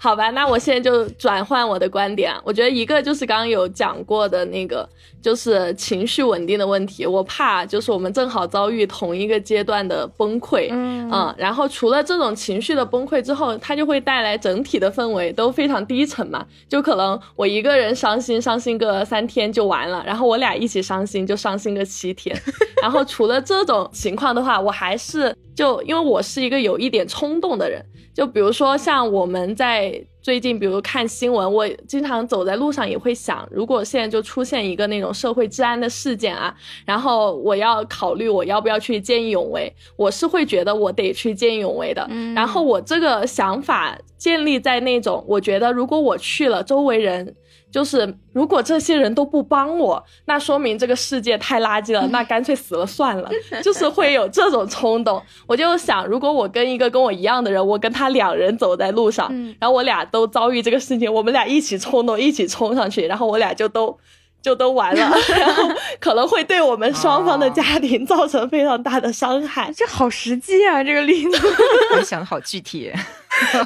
[0.00, 2.34] 好吧，那我现在就转换我的观点。
[2.42, 4.88] 我觉得一个就是刚刚有讲过的那个，
[5.22, 7.06] 就是情绪稳定的问题。
[7.06, 16.44] 我怕就是我们正好遭遇同一个阶段的崩溃，嗯，然后除了这种情绪的崩溃之后，它就会带来整体的氛围都非常低沉嘛。
[16.68, 22.36] 就可能我一个人伤心，伤心个三天就完了，然后我俩一起伤心，就伤心个七天。
[22.84, 27.82] 然后除了这种情况的话，我还是就因为我是一个有一点冲动的人，
[28.12, 36.54] 就比如说像我们在最近，比如看新闻，我经常走在路上也会想，如果现在就出现一个那种社会治安的事件啊，
[36.84, 42.06] 然后我要考虑我要不要去见义勇为，我是会觉得我得去见义勇为的。
[42.10, 47.34] 嗯然后我这个想法建立在那种，我觉得如果我去了，周围人。
[47.74, 53.28] 就是如果这些人都不帮我，那说明这个世界太垃圾了，那干脆死了算了。
[53.64, 63.98] 就是会有这种冲动，我就想，如果我跟一个跟我一样的人，我跟他两人走在路上，然后我俩都遭遇这个事情，我们俩一起冲动，一起冲上去，然后我俩就都。
[64.44, 65.00] 就都完了，
[65.40, 65.62] 然后
[65.98, 69.72] 可能会对我们双方的家庭造成非常大的伤害。
[69.74, 71.38] 这好实际啊，这个例子，
[72.04, 72.92] 想的好具体。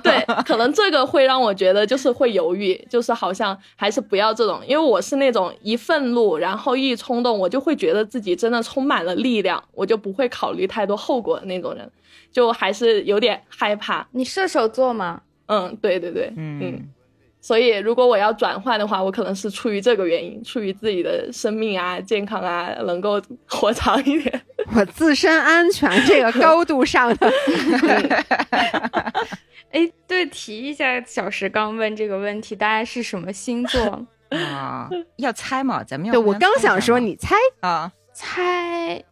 [0.04, 11.90] 对，可能这个会让我觉得就是会犹豫，就是好像还是不要这种，因为我是那种一愤怒，然后一冲动，我就会觉得自己真的充满了力量，我就不会考虑太多后果的那种人，
[12.30, 14.06] 就还是有点害怕。
[14.12, 15.20] 你射手座吗？
[15.46, 16.88] 嗯，对对对，嗯。
[17.40, 24.42] 所以，如果我要转换的话，我可能是出于这个原因，出于自己的生命啊、健康啊，能够活长一点。
[24.74, 27.30] 我自身安全这个高度上的。
[29.70, 34.88] 哎，对，提一下，小石刚问这个问题，大家是什么星座 啊？
[35.16, 35.84] 要猜嘛？
[35.84, 36.12] 咱们要。
[36.12, 37.92] 对，我刚想说，你猜啊？
[38.12, 39.02] 猜？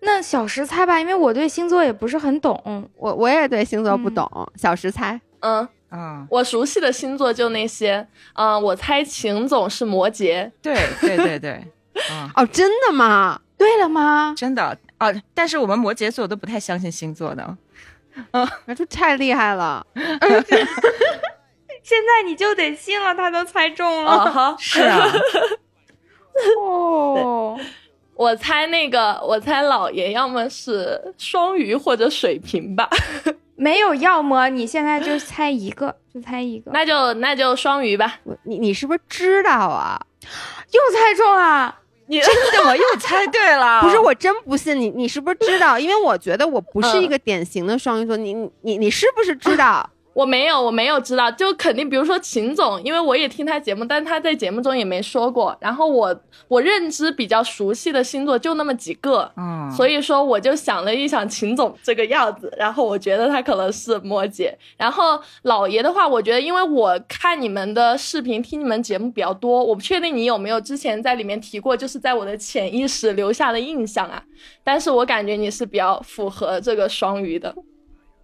[0.00, 4.28] 那小石猜吧，因为我对星座也不是很懂，我我也对星座不懂。
[4.54, 5.66] 小石猜，嗯。
[5.94, 11.64] 啊，我熟悉的星座就那些，嗯，我猜秦总是摩羯，对对对对，
[12.34, 13.40] 哦，真的吗？
[13.56, 14.34] 对了吗？
[14.36, 17.56] 真的啊，但是我们摩羯座都不太相信星座的，
[18.32, 19.86] 啊，这太厉害了
[21.84, 25.06] 现在你就得信了，他都猜中了，是啊，
[26.60, 27.58] 哦，
[28.16, 32.88] 我猜那个，我猜老爷要么是双鱼或者水瓶吧。
[33.56, 38.20] 没有要么，你现在就猜一个， 就猜一个，那就那就双鱼吧。
[38.44, 40.00] 你你是不是知道啊？
[40.72, 41.74] 又猜中了，
[42.06, 42.74] 你真的我？
[42.76, 43.80] 又猜对了。
[43.84, 45.78] 不是，我真不信你，你是不是知道？
[45.78, 48.16] 因为我觉得我不是一个典型的双鱼座。
[48.16, 49.88] 你你你是不是知道？
[50.14, 55.56] 我没有，我没有知道，就肯定，比如说秦总，因为我也听他节目，但他在节目中也没说过。
[55.60, 64.54] 然后我我认知比较熟悉的星座就那么几个，嗯，所以说我就想了一想秦总这个样子，然后我觉得他可能是摩羯。
[64.76, 74.22] 然后老爷的话，我觉得因为我看你们的视频，听你们节目比较多，我不确定你有没有之前在里面提过，就是在我的潜意识留下的印象啊。
[74.62, 77.52] 但是我感觉你是比较符合这个双鱼的。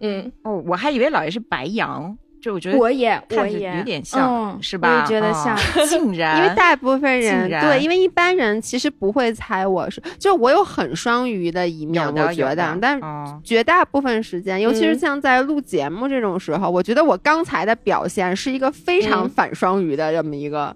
[0.01, 4.89] 嗯哦，我还以为老爷是白羊就我觉得我也我也有点像，嗯是吧？
[4.89, 5.55] 我也觉得啊像
[5.87, 12.99] 竟然，因为大部分人对，因为一般人其实不会猜我是，就我有很双鱼的一面，我觉，得但
[13.43, 20.75] 绝大部分时间，尤其是嗯像在录节目这种时候，我觉得我刚才的表现是一个非常嗯反双鱼的这么一个。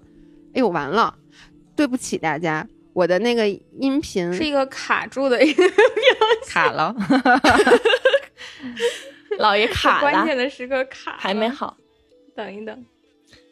[0.54, 1.12] 哎呦，完了，
[1.74, 2.66] 对不起大家，
[2.96, 3.46] 我的那个
[3.78, 5.62] 音频是一个卡住的一个
[6.48, 6.94] 卡了，
[9.36, 11.46] 老爷卡了，关键的时刻卡还没。
[11.46, 11.76] 好。
[12.34, 12.86] 等一等，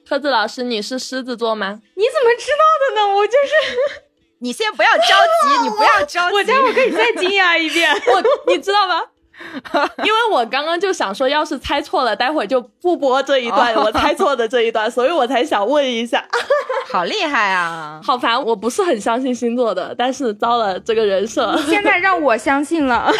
[0.06, 1.78] 特子老师，你是狮子座吗？
[1.94, 3.16] 你怎么知道的呢？
[3.16, 4.02] 我就是
[4.38, 7.92] 你先不要着急，你不要着急， 我家，我可以再惊讶一遍。
[7.92, 8.22] 我
[8.54, 9.02] 你知道吗？
[9.98, 16.24] 因为我刚刚就想说，要是猜错了，待会儿就不播这一段，我猜错的这一段， 所以我才想问一下。
[16.92, 18.00] 好厉害啊！
[18.04, 21.56] 好烦，我不是很相信星座的，但是遭了这个人设。
[21.62, 23.10] 现在让我相信了。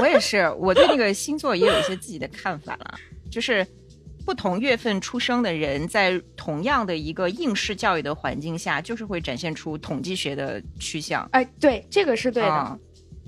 [0.00, 2.94] 我也是，我对那个星座也有一些自己的看法了，
[3.30, 3.66] 就是
[4.24, 11.28] 不同月份出生的人，在同样的一个应试教育的环境下，就是会展现出统计学的趋向。
[11.32, 12.48] 哎，对，这个是对的。
[12.48, 12.78] 啊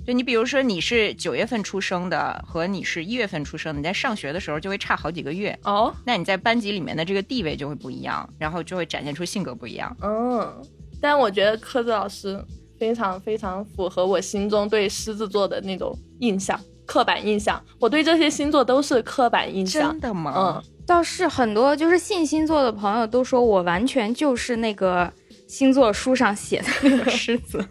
[0.05, 9.95] 对你比如说你是九月份出生的，和你是一月份出生的，你在上学的时候就会差好几个月，哦，那你在班级里面的这个地位就会不一样，然后就会展现出性格不一样。
[10.01, 10.61] 嗯，
[10.99, 12.43] 但我觉得柯子老师
[12.77, 17.63] 非常非常符合我心中对狮子座的那种印象，刻板印象。
[17.79, 20.01] 我对这些星座都是刻板印象真。
[20.01, 20.33] 的吗？
[20.35, 25.09] 嗯，倒是很多就是信星座的朋友都说我完全就是那个
[25.47, 27.65] 星座书上写的那个 狮子。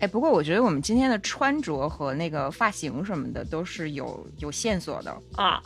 [0.00, 5.10] 哎，不过我觉得我们今天的穿着和那个发型什么的都是有有线索的。
[5.34, 5.60] 啊，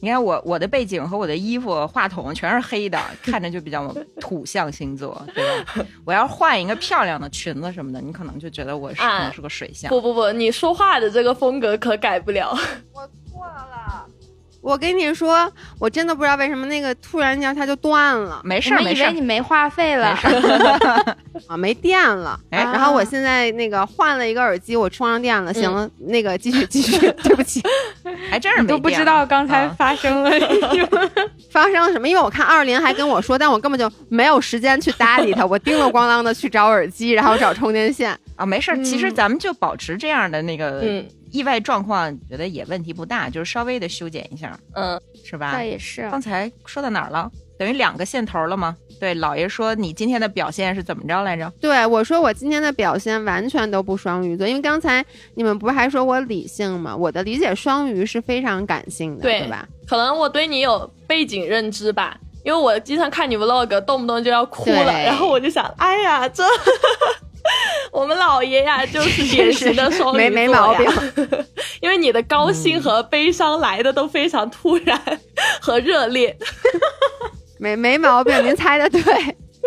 [0.00, 5.86] 你看我我的背景和我的衣服、话筒全是黑的，看着就比较土象星座，对吧？
[6.04, 9.88] 我要换一个漂亮的裙子什么的，你可能就觉得我是、啊可能是个水象。
[9.88, 12.50] 不不不，你说话的这个风格可改不了。
[12.92, 14.05] 我错了。
[14.66, 15.48] 我跟你说，
[15.78, 20.08] 我真的不知道为什么那个突然间它就断了没事我们以儿没事儿为你没话费了。
[21.46, 22.36] 啊，没电了。
[22.50, 25.54] 哎然后我现在那个换了一个耳机，我充上电了。
[25.54, 27.62] 行了，那个继续继续， 对不起，
[28.28, 30.48] 还真是没都不知道刚才啊发生了什
[30.90, 31.10] 么。
[31.48, 32.08] 发生了什么？
[32.08, 35.46] 因为我看二林还跟我说，但我根本就没有时间去搭理他。
[35.46, 38.18] 我叮了咣啷的去找耳机，然后找充电线。
[38.34, 38.82] 啊，没事儿。
[38.82, 41.06] 其实嗯咱们就保持这样的那个嗯
[41.36, 45.62] 意外状况，觉得也问题不大，就是稍微的修剪一下，嗯，是吧倒？
[45.62, 47.30] 也是，刚才说到哪儿了？
[47.58, 48.74] 等于两个线头了吗？
[48.98, 51.50] 对，老爷说你今天的表现是怎么着来着？
[51.60, 56.96] 对我说，我今天的表现完全都不双鱼座，因为刚才你们不是还说我理性吗？
[56.96, 59.68] 我的理解，双鱼是非常感性的，对对吧？
[59.86, 66.44] 可能我对你有背景认知吧，因为我经常看你 vlog，动不动就要哭了，然后我就想，哎呀，这
[67.90, 70.86] 我们老爷呀，就是典型的双鱼座呀没没毛病。
[71.82, 74.96] 因为你的高兴和悲伤来的都非常突然
[75.60, 76.36] 和热烈。
[77.58, 79.02] 没没毛病，您猜的对。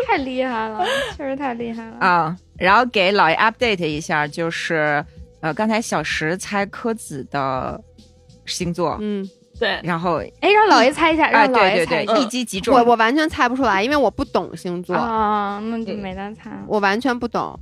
[0.08, 0.86] 太厉害了，
[1.18, 1.98] 确实太厉害了。
[2.00, 5.04] 啊，然后给老爷 update 一下，就是
[5.42, 7.78] 呃，刚才小石猜柯子的
[8.46, 12.18] 星座，嗯，对，然后哎，让老爷猜一下，啊，让老爷猜一下。
[12.18, 12.74] 一击即中。
[12.74, 16.50] 我我完全猜不出来，因为我不懂星座，啊，那就没得猜。
[16.66, 17.60] 我完全不懂。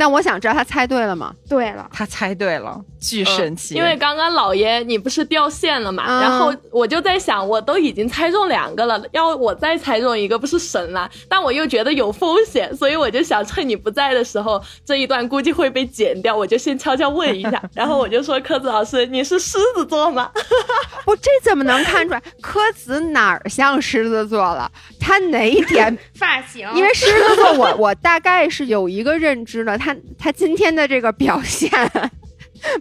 [0.00, 1.30] 但我想知道他猜对了吗？
[1.46, 3.74] 对了，他猜对了，巨神奇。
[3.74, 11.10] 嗯因为刚刚老爷你不是掉线了嘛，嗯然后我就在想，我都已经猜中两个了，要我再猜中一个不是神了？
[11.28, 17.62] 但我又觉得有风险，所以我就想趁你不在的时候，这一段估计会被剪掉，我就先悄悄问一下。
[17.76, 20.30] 然后我就说，柯子老师，你是狮子座吗？
[21.04, 22.22] 我，这怎么能看出来？
[22.40, 24.70] 柯子哪儿像狮子座了？
[24.98, 25.96] 他哪一点？
[26.14, 31.70] 发型，因为狮子座我，我大概是有一个认知的，他他今天的这个表现。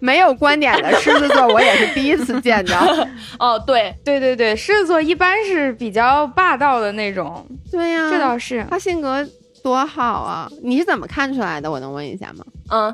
[0.01, 2.75] 没有观点的狮子座，我也是第一次见着。
[3.39, 8.65] 哦，对，对对对，狮子座一般是比较霸道的那种，对呀、这倒是。
[8.69, 9.25] 他性格
[9.63, 10.51] 多好啊！
[10.63, 11.71] 你是怎么看出来的？
[11.71, 12.43] 我能问一下吗？
[12.69, 12.93] 嗯。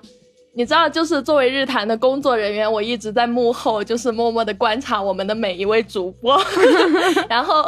[0.58, 6.42] 你知道，就是作为日坛的工作人员，我一直在幕后，就是默默的观察我们的每一位主播。
[7.28, 7.62] 然后，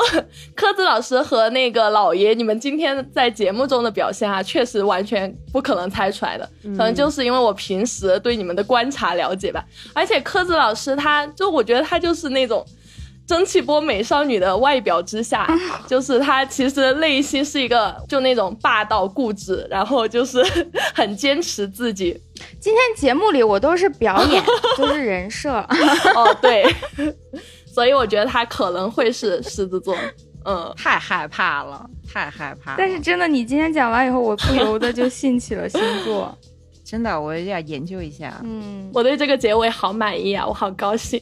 [0.56, 6.50] 柯子老师和那个老爷，你们今天在节目中的表现啊，确实完全不可能猜出来的。
[6.64, 9.62] 可能就是因为我平时对你们的观察了解吧。
[9.94, 12.66] 而且柯子老师他，就我觉得他就是那种。
[13.28, 15.46] 蒸汽波美少女的外表之下，
[15.86, 20.42] 就是她其实内心是一个就那种霸道固执，然后就是
[20.96, 22.20] 很坚持自己。
[22.60, 24.42] 今天节目里我都是表演，
[24.78, 25.52] 都是人设。
[26.16, 26.66] 哦，对，
[27.68, 29.96] 所以我觉得她可能会是狮子座。
[30.46, 32.78] 嗯，太害怕了，太害怕了。
[32.78, 36.34] 但是真的，你今天讲完以后，我不由得就信起了星座。
[36.86, 38.40] 真的，我要研究一下。
[38.46, 41.22] 嗯，我对这个结尾好满意啊，我好高兴。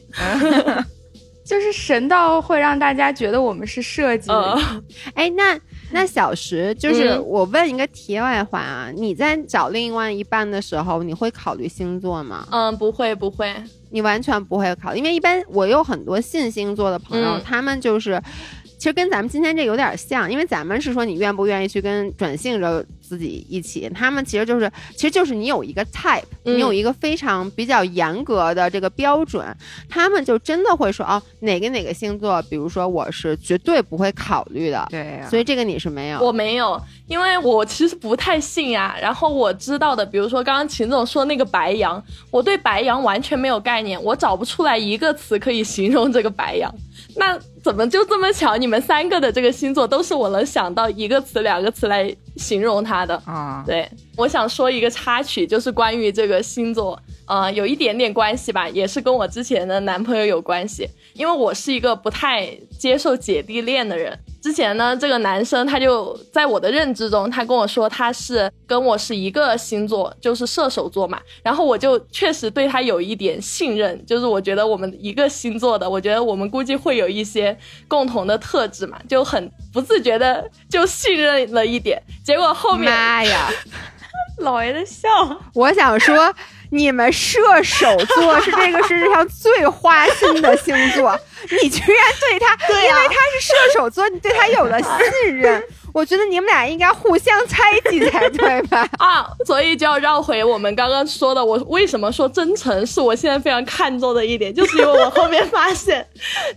[1.46, 4.34] 就是神到会让大家觉得我们是设计的。
[4.34, 4.82] 呃，
[5.14, 5.58] 哎，那
[5.92, 12.46] 那小石，就是嗯我问一个题外话啊，你在找另外一半的时候，你会考虑星座吗？
[12.50, 13.54] 嗯，不会不会，
[13.90, 18.20] 你完全不会考虑，因为一般我有很多信星座的朋友，嗯他们就是。
[18.86, 29.44] 其实跟咱们今天这有点像，因为咱们是说你愿不愿意去跟转性者自己一起，他们其实就是，其实就是你有一个 type，、嗯你有一个非常比较严格的这个标准，
[29.88, 36.20] 他们就真的会说哦，哪个哪个星座，比如说我是绝对不会考虑的，对呀、所以这个你是没有。
[36.20, 38.96] 我没有，因为我其实不太信呀。
[39.02, 42.00] 然后我知道的，比如说刚刚秦总说那个白羊，
[42.30, 46.72] 我对白羊完全没有概念，我找不出来一个词可以形容这个白羊。
[47.16, 48.56] 那怎么就这么巧？
[48.56, 53.20] 你们三个的这个星座都是我能想到一个词、两个词来形容它的。
[53.24, 62.48] 啊，对，我想说一个插曲，就是关于这个星座，呃，有一点点关系吧，也是跟我之前的男朋友有关系，因为我是一个不太
[62.78, 64.18] 接受姐弟恋的人。
[64.42, 71.20] 之前呢，这个男生他就在我的认知中，他跟我说他是跟我是一个星座，就是射手座嘛。
[71.42, 77.56] 然后我就确实对他有一点信任，就是我觉得我们一个星座的，我觉得我们估计会有一些
[77.88, 82.02] 共同的特质嘛，就很不自觉的就信任了一点。
[82.24, 83.50] 结果后面妈呀！
[84.40, 85.08] 老爷的笑，
[85.52, 86.34] 我想说，
[86.70, 91.18] 你们射手座是这个世界上最花心的星座，
[91.62, 95.62] 你居然对他，因为他是射手座，你对他有了信任。
[95.96, 98.86] 我觉得你们俩应该互相猜忌才对吧？
[99.00, 106.06] 啊，所以就要绕回我们刚刚说的，我为什么说真诚是我现在非常看重的一点，就是因为我后面发现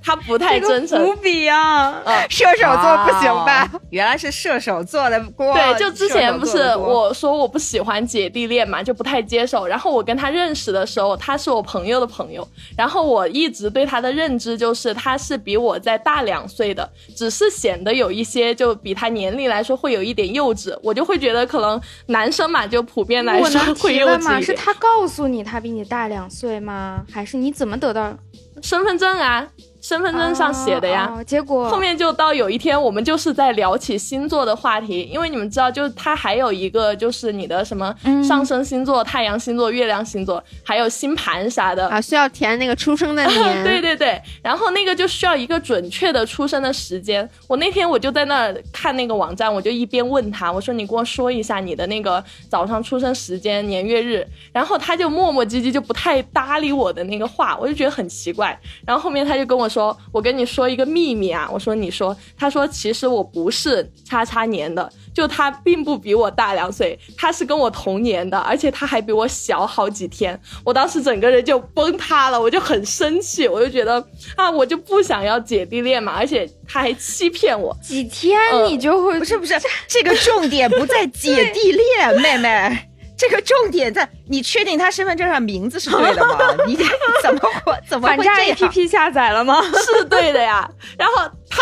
[0.03, 1.05] 他不太 真诚。
[1.05, 2.03] 伏笔啊！
[2.29, 3.63] 射手座不行吧？
[3.71, 5.53] 哦原来是射手座的锅。
[5.53, 9.65] 对，就之前不是我说我不喜欢姐弟恋嘛，就不太接受。
[9.65, 12.45] 然后我跟他认识的时候，他是我朋友的朋友，
[12.77, 24.07] 然后我一直对他的认知就是他是比我在大两岁的，只是显得有一些就比他年龄来说会有一点幼稚，我就会觉得可能男生嘛，就普遍来说会幼？
[24.07, 24.41] 稚。
[24.41, 27.03] 是他告诉你他比你大两岁吗？
[27.11, 28.17] 还是你怎么得到
[28.61, 29.47] 身份证啊，
[29.81, 31.09] 身份证上写的呀。
[31.11, 41.87] 哦哦结果后面就到有一天，我们就是在聊起星座的话题，因为你们知道，就是它还有一个就是你的什么嗯上升星座、太阳星座、月亮星座，还有星盘啥的。
[41.87, 43.63] 啊，需要填那个出生的 年。
[43.63, 47.27] 对对对，然后那个就需要一个准确的出生的时间。
[47.47, 58.57] 我那天我就在那儿看那个网站，我就一边问他，我说你给我说一下你的那个早上出生时间、年月日，然后他就磨磨唧唧，就不太搭理我的那个话，我就觉得很奇怪。
[58.85, 59.78] 然后后面他就跟我说，
[60.11, 70.39] 我跟你说一个秘密啊，我说你说，他说其实我不是叉叉年的，就他并不比我大两岁，他是跟我同年的，而且他还比我小好几天。
[70.63, 74.03] 我当时整个人就崩塌了，我就很生气，我就觉得
[74.35, 77.75] 啊，我就不想要姐弟恋嘛，而且他还欺骗我。
[77.81, 79.53] 几天呃你就会、不是不是，
[79.87, 82.88] 这个重点不在姐弟恋， 妹妹。
[83.19, 86.37] 这个重点在你确定他身份证上名字是对的吗？
[86.65, 86.77] 你
[87.21, 89.61] 怎么会怎么反诈会这样？APP 下载了吗？
[89.85, 90.69] 是对的呀。
[90.97, 91.15] 然后
[91.49, 91.61] 他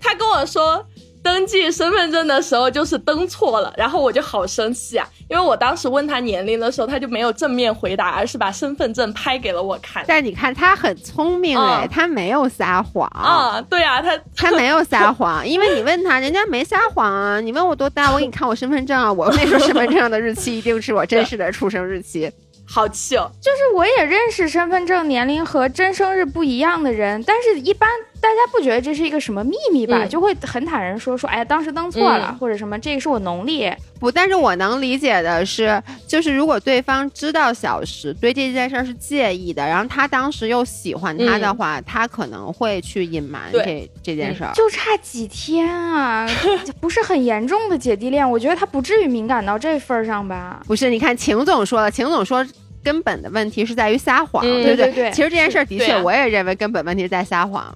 [0.00, 0.84] 他跟我说。
[1.22, 10.04] 登记身份证的时候就是登错了，然后我就好生气啊，因为我当时问他年龄的时候，他就没有正面回答，而是把身份证拍给了我看。
[10.06, 13.08] 但你看他很聪明哎，嗯他没有撒谎。
[13.14, 17.40] 啊，对啊，他他没有撒谎，因为你问他，人家没撒谎啊。
[17.40, 22.30] 你问我多大，我给你看我身份证啊，我那时候身份证上的日期一定是我真实的出生日期。
[22.66, 23.30] 好气哦。
[23.40, 27.88] 就是我也认识身份证年龄和真生日不一样的人，但是一般
[28.22, 30.04] 大家不觉得这是一个什么秘密吧？
[30.04, 33.68] 嗯就会很坦然说说，哎，当时登错了，嗯或者什么，这个是我农历。
[33.98, 44.52] 不，但是我能理解的是，就是如果对方知道小石对这件事儿是介意的，然后他当时又喜欢他的话，他可能会去隐瞒这这件事儿。
[44.54, 46.24] 就差几天啊，
[46.80, 50.62] 不是很严重的姐弟恋，我觉得他不至于敏感到这份儿上吧？
[50.66, 52.46] 不是，你看秦总说了，秦总说。
[52.84, 57.72] 根本的问题是在于撒谎，嗯对不对对对其实这件事儿的确，我也认为根本问题是在撒谎。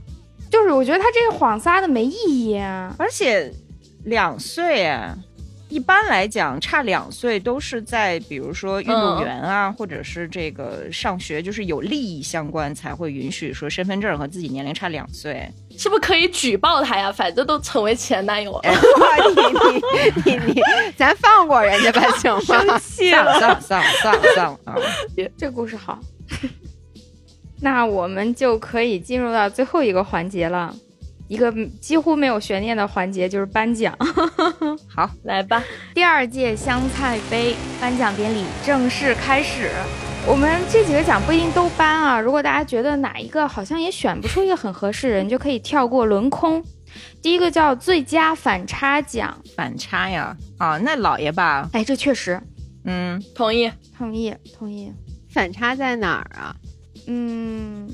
[0.50, 2.94] 就是我觉得他这个谎撒的没意义啊。
[2.98, 3.52] 而且
[4.04, 5.16] 两岁啊，
[5.68, 15.50] 一般来讲差两岁都是在比如说运动员啊，或者是这个上学，就是有利益相关才会允许说身份证和自己年龄差两岁。
[15.78, 17.12] 是不是可以举报他呀？
[17.12, 18.60] 反正都成为前男友了。
[18.62, 19.42] 哇，你
[20.24, 20.62] 你你你，
[20.96, 22.40] 咱放过人家吧，行吗？
[22.40, 24.74] 生气了，算了算了算了算了啊！
[25.36, 25.98] 这故事好。
[27.60, 30.74] 那我们就可以进入到最后一个环节了，
[31.28, 33.96] 一个几乎没有悬念的环节，就是颁奖。
[34.94, 35.62] 好来吧，
[35.94, 39.70] 第二届香菜杯颁奖典礼正式开始。
[40.28, 46.62] 我们这几个奖不一定都颁啊，如果大家觉得哪一个好像也选不出一个很合适人，就可以跳过轮空。
[47.22, 52.40] 第一个叫最佳反差奖，反差呀，啊，那老爷吧，哎，这确实
[52.84, 53.70] 嗯，同意。
[53.96, 54.92] 同意同意。
[55.30, 56.56] 反差在哪儿啊？
[57.06, 57.88] 嗯，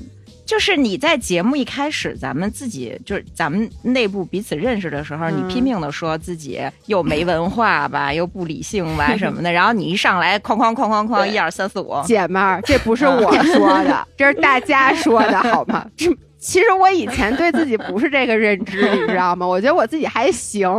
[0.45, 15.85] 就是你在节目一开始，咱们自己就是咱们内部彼此认识的时候，嗯你拼命的说自己又没文化吧， 又不理性吧什么的，然后你一上来哐哐哐哐哐，对一二三四五，姐们儿，这不是我说的， 这是大家说的，好吗？
[15.95, 16.07] 这
[16.43, 19.47] 其实我以前对自己不是这个认知，你知道吗？
[19.47, 20.69] 我觉得我自己还行，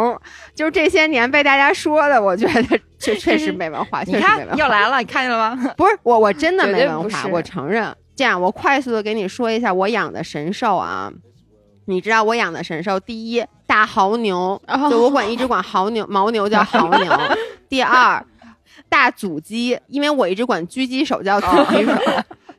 [0.55, 4.47] 就是这些年被大家说的，我觉得确确实没文化，确你看。
[4.59, 5.73] 又来了，你看见了吗？
[5.75, 7.91] 不是我，我真的没文化，我承认。
[8.17, 11.13] 这样，我快速的给你说一下我养的神兽啊。
[11.87, 17.13] 你知道我养的神兽，第一大牦牛，哦就我管一直管牦牛牦牛叫牦牛。
[17.69, 18.25] 第二
[18.89, 21.93] 大阻击，因为我一直管狙击手叫狙击手。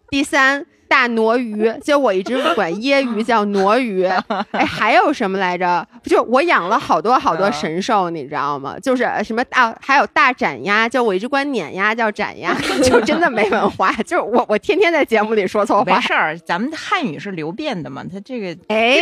[0.10, 4.04] 第三大挪鱼，就我一直 管椰鱼叫挪鱼。
[4.52, 5.86] 哎，还有什么来着？
[6.04, 8.78] 就我养了好多好多神兽，你知道吗？
[8.80, 13.92] 就是什么大，还有大斩鸭，就我一直管碾鸭叫斩鸭， 就真的没文化。
[14.04, 15.96] 就是我我天天在节目里说错话。
[15.96, 19.00] 没事儿，咱们汉语是流变的嘛，它这个哎，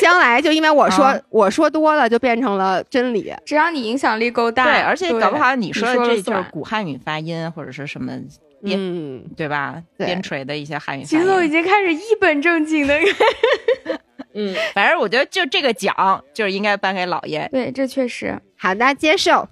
[0.00, 3.32] 将来就因为我说、啊我说多了，就变成了真理。
[3.44, 8.12] 只要你影响力够大，对，而且搞不好你说的这就是古汉语发音或者是什么
[8.64, 9.82] 边嗯，对吧？
[9.98, 11.48] 边陲的一些汉语发秦总已。
[11.48, 12.98] 经开始一本正经的。
[14.34, 17.48] 嗯，反正我觉得就这个奖就是应该颁给老爷。
[17.52, 18.40] 对，这确实。
[18.56, 19.48] 好的，接受。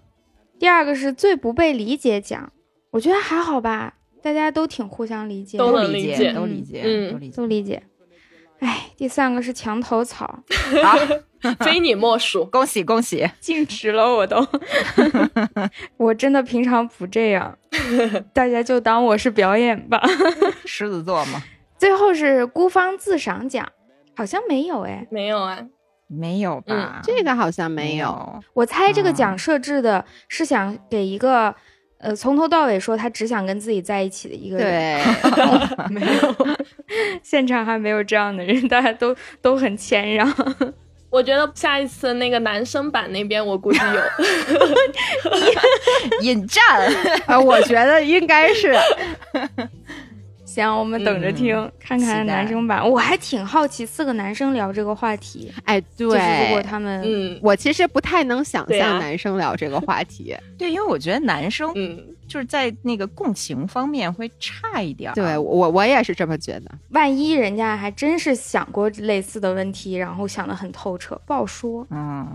[0.58, 2.52] 第二个是最不被理解奖，
[2.90, 7.36] 我觉得还好吧，大家都挺互相理解的，都都理解，能理解都理解，嗯都理解。
[7.36, 7.82] 都理解。
[8.62, 10.24] 哎，第三个是墙头草，
[10.84, 10.96] 好，
[11.64, 12.44] 非你莫属。
[12.46, 13.28] 恭喜恭喜！
[13.40, 14.46] 静止了我都，
[15.98, 17.58] 我真的平常不这样，
[18.32, 20.00] 大家就当我是表演吧。
[20.64, 21.42] 狮子座嘛，
[21.76, 23.68] 最后是孤芳自赏奖，
[24.16, 25.58] 好像没有哎，没有啊，
[26.06, 27.00] 没有吧？
[27.02, 28.40] 这个好像没有。
[28.54, 31.52] 我猜这个嗯奖设置的是想给一个。
[32.02, 36.56] 呃，从头到尾说他只想跟自己在一起的一个人，对， 没有，
[37.22, 40.28] 现场还没有这样的人，大家都都很谦让。
[41.10, 44.02] 我觉得下一次那个男生版那边，我估计有。
[46.22, 46.62] 引战，
[47.26, 48.74] 呃，我觉得应该是。
[50.52, 52.86] 行，我们等着听，看看男生版。
[52.88, 60.36] 我还挺好奇，四个男生聊这个话题，哎，就是如果，他们，嗯我其实不太能想象男生聊这个话题。
[60.58, 61.98] 对，因为我觉得男生嗯，
[62.28, 65.14] 就是在那个共情方面会差一点儿。
[65.14, 66.70] 对我，我也是这么觉得。
[66.90, 71.86] 万一人家还真是想过类似的问题，然后想的很透彻，不好说。
[71.90, 72.28] 嗯，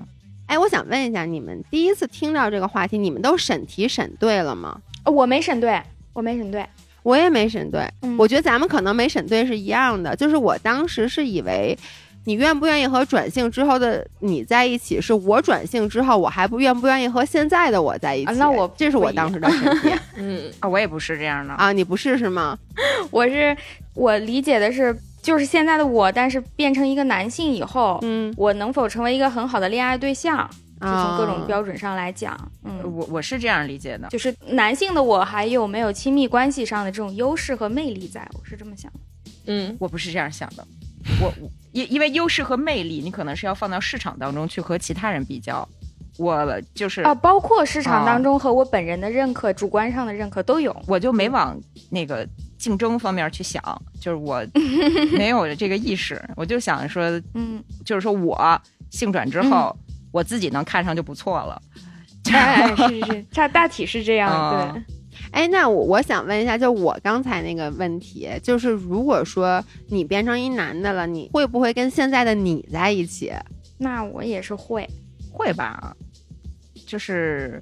[0.48, 4.82] 哎，我想问一下，你们第一次听到这个话题，你们都审题审对了吗？
[5.04, 5.80] 呃我没审对，
[6.14, 6.66] 我没审对。
[7.04, 10.16] 我也没审对，嗯我觉得咱们可能没审对是一样的。
[10.16, 11.78] 就是我当时是以为，
[12.26, 18.32] 你愿不愿意和转性之后的你在一起，是我转性之后，我还不愿不愿意和现在的我在一起。
[18.32, 21.54] 啊那我这是我当时的审题 嗯，啊，我也不是这样的。
[21.54, 22.58] 啊，你不是是吗？
[23.12, 23.56] 我是
[23.94, 30.50] 我理解的是，就是现在的我，但是变成一个男性以后，嗯，我能否成为一个很好的恋爱对象？
[30.80, 34.08] 就从各种啊标准上来讲，嗯，我我是这样理解的。
[34.10, 39.00] 就是男性的我还有没有亲密关系上的这种优势和魅力在，我是这么想的。
[39.48, 40.68] 嗯，我不是这样想的，
[41.22, 45.68] 我我因因为优势和魅力，你可能是要放到市场当中去和其他人比较。
[46.20, 50.76] 我就是啊，包括市场啊当中和我本人的认可、主观上的认可都有。
[50.88, 51.56] 我就没往
[51.92, 52.28] 那个
[52.58, 53.62] 竞争方面去想，
[54.02, 54.44] 就是我
[55.16, 57.04] 没有这个意识，我就想说，
[57.36, 58.60] 嗯，就是说我
[58.90, 59.78] 性转之后，
[60.12, 61.62] 我自己能看上就不错了。
[62.32, 64.84] 哎，是是是，大大体是这样，嗯对。
[65.32, 73.32] 哎，那我我想问一下，就我刚才那个问题，就是如果说你变成一男的了，你会不会跟现在的你在一起？
[73.78, 74.88] 那我也是会，
[75.32, 75.96] 会吧？
[76.86, 77.62] 就是，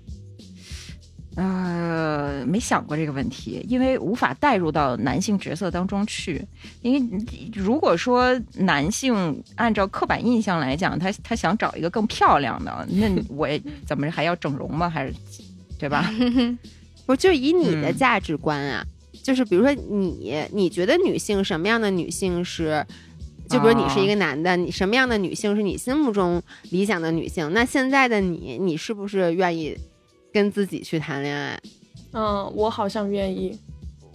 [1.36, 6.41] 呃，没想过这个问题，因为无法带入到男性角色当中去。
[6.82, 13.48] 因为如果说男性按照刻板印象来讲，他他想找一个更漂亮的，那 我
[13.86, 14.90] 怎么还要整容吗？
[14.90, 15.14] 还是
[15.78, 16.10] 对吧？
[17.06, 18.86] 不，就以你的嗯价值观啊，
[19.22, 22.86] 就是比如说你，你觉得女性什么样的女性是？
[23.48, 26.41] 就比如你是一个男的，你什么样的女性是你心目中
[26.72, 27.53] 理想的女性？
[27.53, 29.78] 那现在的你，你是不是愿意
[30.36, 31.57] 跟自己去谈恋爱？
[32.12, 33.57] 嗯，我好像愿意。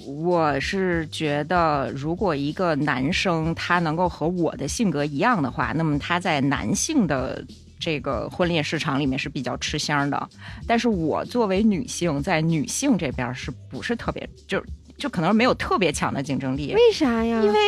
[0.06, 7.42] 我是觉得，如果一个男生他能够和我的性格一样的话，那么他在男性的
[7.78, 10.28] 这个婚恋市场里面是比较吃香的。
[10.66, 14.62] 但是我作为女性，在女性这边是不是特别就
[14.98, 16.74] 就可能没有特别强的竞争力。
[16.74, 17.42] 为啥呀？
[17.42, 17.58] 因为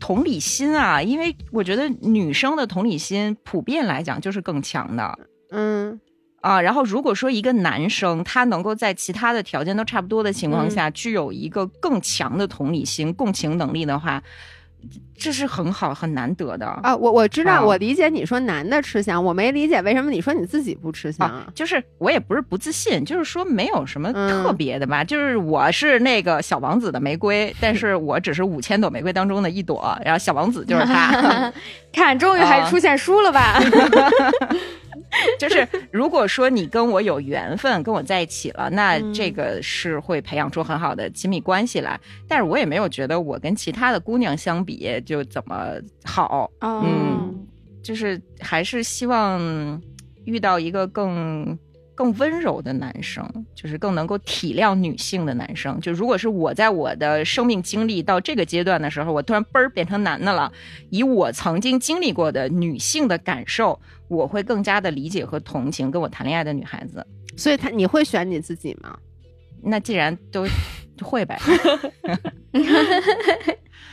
[0.00, 5.18] 同理心啊，因为我觉得女生的同理心普遍来讲就是更强的。
[5.50, 6.00] 嗯
[6.42, 14.22] 啊，然后如果说一个男生他能够在其他的条件都差不多的情况下，具有一个更强的同理心、共情能力的话，
[15.16, 16.66] 这是很好、很难得的。
[16.66, 25.04] 啊，我我知道，啊我理解你说男的吃香，我没理解为什么你说你自己不吃香啊，就是我也不是不自信，就是说没有什么嗯特别的吧。
[25.04, 31.52] 就是我是那个小王子的玫瑰，但是我只是五千朵玫瑰当中的一朵，然后小王子就是他。
[31.92, 33.60] 看，终于还啊出现书了吧？
[35.48, 39.12] 就是如果说你跟我有缘分，跟我在一起了，那嗯。
[39.12, 42.00] 这个是会培养出很好的亲密关系来。
[42.26, 45.74] 但是我也没有觉得我跟其他的姑娘相比就怎么
[46.04, 46.82] 好，哦。
[46.84, 47.46] 嗯
[47.82, 49.82] 就是还是希望
[50.24, 51.58] 遇到一个更
[52.02, 53.24] 更温柔的男生，
[53.54, 55.80] 就是更能够体谅女性的男生。
[55.80, 60.52] 就如果是我在我的生命经历到这个阶段的时候，我突然嘣儿变成男的了，
[60.90, 67.06] 以我曾经经历过的女性的感受，我会更加的理解和同情跟我谈恋爱的女孩子。
[67.36, 68.98] 所以他你会选你自己吗？
[69.62, 70.44] 那既然都
[71.00, 71.38] 会呗，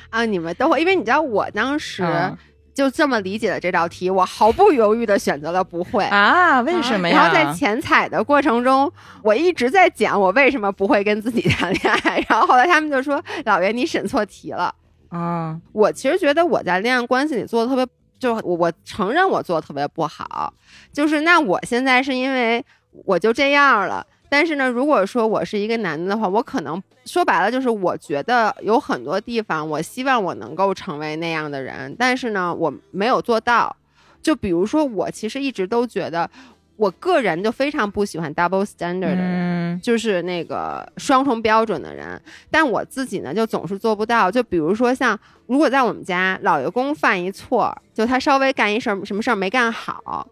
[0.09, 2.35] 啊，你们都会，因为你知道我当时嗯
[2.79, 6.05] 就这么理解了这道题，我毫不犹豫的选择了不会。
[6.05, 6.61] 啊？
[6.61, 7.13] 为什么呀？
[7.13, 8.89] 然后在前采的过程中，
[9.21, 14.73] 我一直在讲我为什么不会跟自己谈恋爱，然后后来他们就说：“老袁，你审错题了。
[15.09, 17.85] 啊，”我其实觉得我在恋爱关系里做的特别，
[18.17, 20.53] 就我我承认我做的特别不好，
[20.93, 22.63] 就是那我现在是因为
[23.03, 24.07] 我就这样了。
[24.29, 33.75] 但是呢，如果说我是一个男的的话，我可能说白了就是，我觉得有很多地方，我希望我能够成为那样的人，但是呢，我没有做到。
[34.21, 36.29] 就比如说，我其实一直都觉得，
[36.75, 39.45] 我个人就非常不喜欢 double standard 的人。
[39.45, 42.19] 嗯就是那个双重标准的人，
[42.51, 44.29] 但我自己呢就总是做不到。
[44.29, 50.27] 就比如说像，如果在我们家老爷公犯一错，就他稍微干一事儿什么事儿没干好，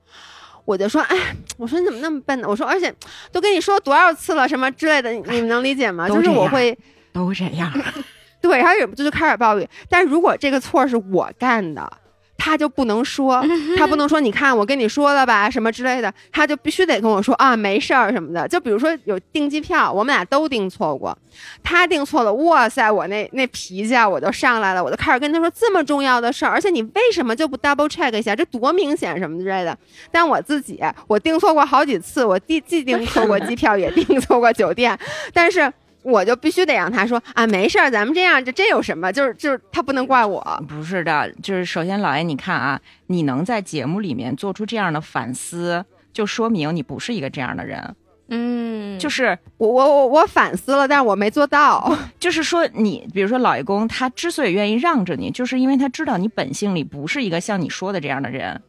[0.68, 1.16] 我就说，哎，
[1.56, 2.48] 我说你怎么那么笨呢？
[2.50, 2.94] 我说，而且
[3.32, 6.10] 都跟你说多少次了，什么之类的，你你们能理解吗？
[6.10, 6.78] 就是我会
[7.14, 7.72] 都这样。
[8.42, 9.68] 对，然后忍不住就开始抱怨。
[9.90, 11.90] 但如果这个错是我干的，
[12.38, 13.44] 他就不能说，
[13.78, 18.48] 他不能说，你看我跟你说了吧，什么之类的，他就必须得跟我说啊，没事儿什么的。
[18.48, 21.18] 就比如说有订机票，我们俩都订错过，
[21.64, 29.78] 他订错了，哇塞，我那那脾气啊，我就上来了，我就开始跟他说这么重要的事儿，而且你为什么就不 double check 一下，这多明显什么之类的。
[30.12, 34.98] 但我自己，我订错过好几次，我既既订错过机票，也订错过酒店，
[35.34, 35.72] 但是。
[36.04, 39.12] 我就必须得让他说啊，没事儿，咱们这样，这这有什么？
[39.12, 45.84] 就是就是他不能怪我，不是的，就是首先老爷，你看啊，你能在节目里面做出这样的反思，
[46.14, 47.96] 就说明你不是一个这样的人。
[48.30, 51.98] 嗯，就是我我我我反思了，但是我没做到。
[52.20, 58.62] 就是说你，比如说老爷公，他之所以愿意让着你，就是因为他知道你本性里不是一个像你说的这样的人。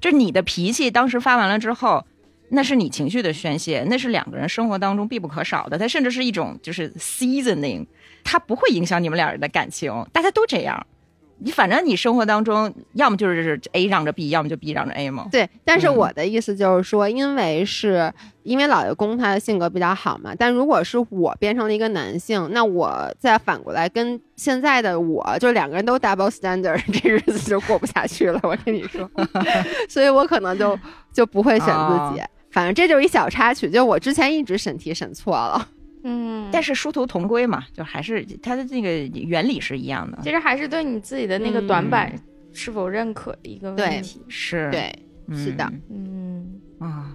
[0.00, 2.04] 就你的脾气当时发完了之后，
[2.50, 7.86] 那是你情绪的宣泄，那是两个人生活当中必不可少的，它甚至是一种就是 seasoning，
[8.22, 10.86] 它不会影响你们俩人的感情，大家都这样。
[11.42, 15.26] 你反正你生活当中，要么就是 A 让着 B，要么就 B 让着 A 嘛。
[15.32, 18.12] 对，但是嗯我的意思就是说，因为是
[18.42, 28.38] 因为老爷公他的性格比较好嘛，但如果是我变成了一个男性，那我再反过来跟现在的我，就两个人都 double standard， 这日子就过不下去了。
[28.42, 29.10] 我跟你说，
[29.88, 30.78] 所以我可能就
[31.10, 32.22] 就不会选自己。
[32.50, 35.68] 反正这就是一小插曲，就我之前一直审题审错了。
[36.02, 40.18] 嗯，但是殊途同归嘛，就还是它的那个原理是一样的。
[40.22, 42.14] 其实还是对你自己的那个嗯短板
[42.52, 44.22] 是否认可的一个问题。
[44.26, 44.90] 是，对，
[45.36, 47.12] 是的嗯嗯啊，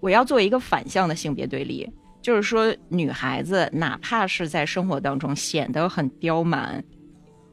[0.00, 1.88] 我要做一个反向的性别对立，
[2.20, 6.82] 就是说，女孩子哪怕是在生活当中显得很刁蛮，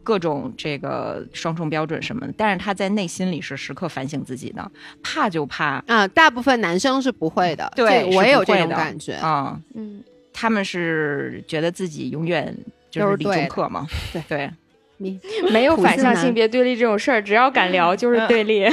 [0.04, 4.72] 各种这个双重标准什么的，但是他在内心里是时刻反省自己的，
[5.04, 9.14] 怕就怕啊，大部分男生是不会的，对我也有这种感觉。
[9.14, 10.04] 啊、嗯，
[10.34, 12.56] 他们是觉得自己永远
[12.90, 14.52] 就是理都是对的中客嘛，对对，
[14.98, 15.20] 你
[15.52, 18.66] 没有反向性别对立这种事儿，只要敢聊就是对立。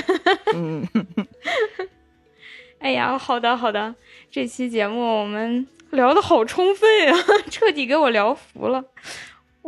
[0.54, 0.86] 嗯，
[2.80, 3.94] 哎呀，好的好的，
[4.30, 7.18] 这期节目我们聊的好充分啊，
[7.50, 8.84] 彻底给我聊服了。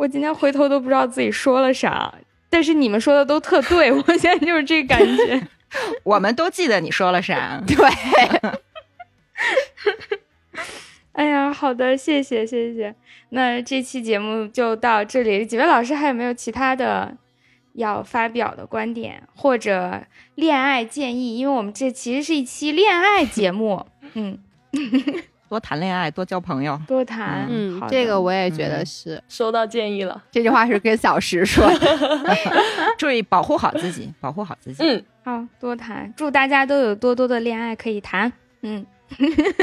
[0.01, 2.11] 我今天回头都不知道自己说了啥，
[2.49, 5.47] 但是你们说的都特对， 我现在就是这感觉。
[6.05, 7.77] 我们都记得你说了啥， 对，
[11.13, 12.95] 哎呀，好的，谢谢谢谢。
[13.29, 17.15] 那这期节目就到这里，几位老师还有没有其他的
[17.75, 20.03] 要发表的观点或者
[20.35, 21.37] 恋爱建议？
[21.37, 24.39] 因为我们这其实是一期恋爱节目，嗯，
[25.51, 26.81] 多谈恋爱，多交朋友。
[26.87, 27.45] 多谈。
[27.51, 29.23] 嗯好，这个我也觉得嗯是。
[29.29, 30.23] 收到建议了。
[30.31, 32.37] 这句话是跟小石说的。
[32.97, 34.85] 注意保护好自己，保护好自己。
[34.85, 38.33] 嗯，好多谈，祝大家都有多多的恋爱可以谈。
[38.63, 38.87] 嗯，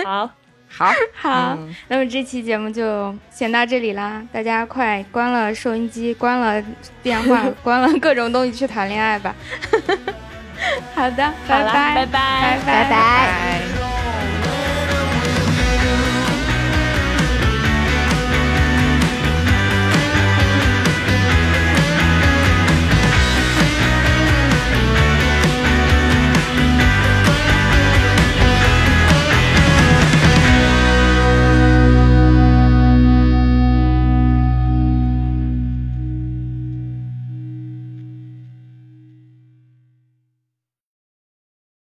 [0.03, 0.29] 好，
[0.67, 6.61] 好， 好，嗯那么这期节目就先到这里啦，大家快关了收音机，关了
[7.01, 9.33] 电话，关了各种东西去谈恋爱吧。
[10.93, 12.89] 好的，拜拜拜拜拜。
[12.89, 14.06] 拜。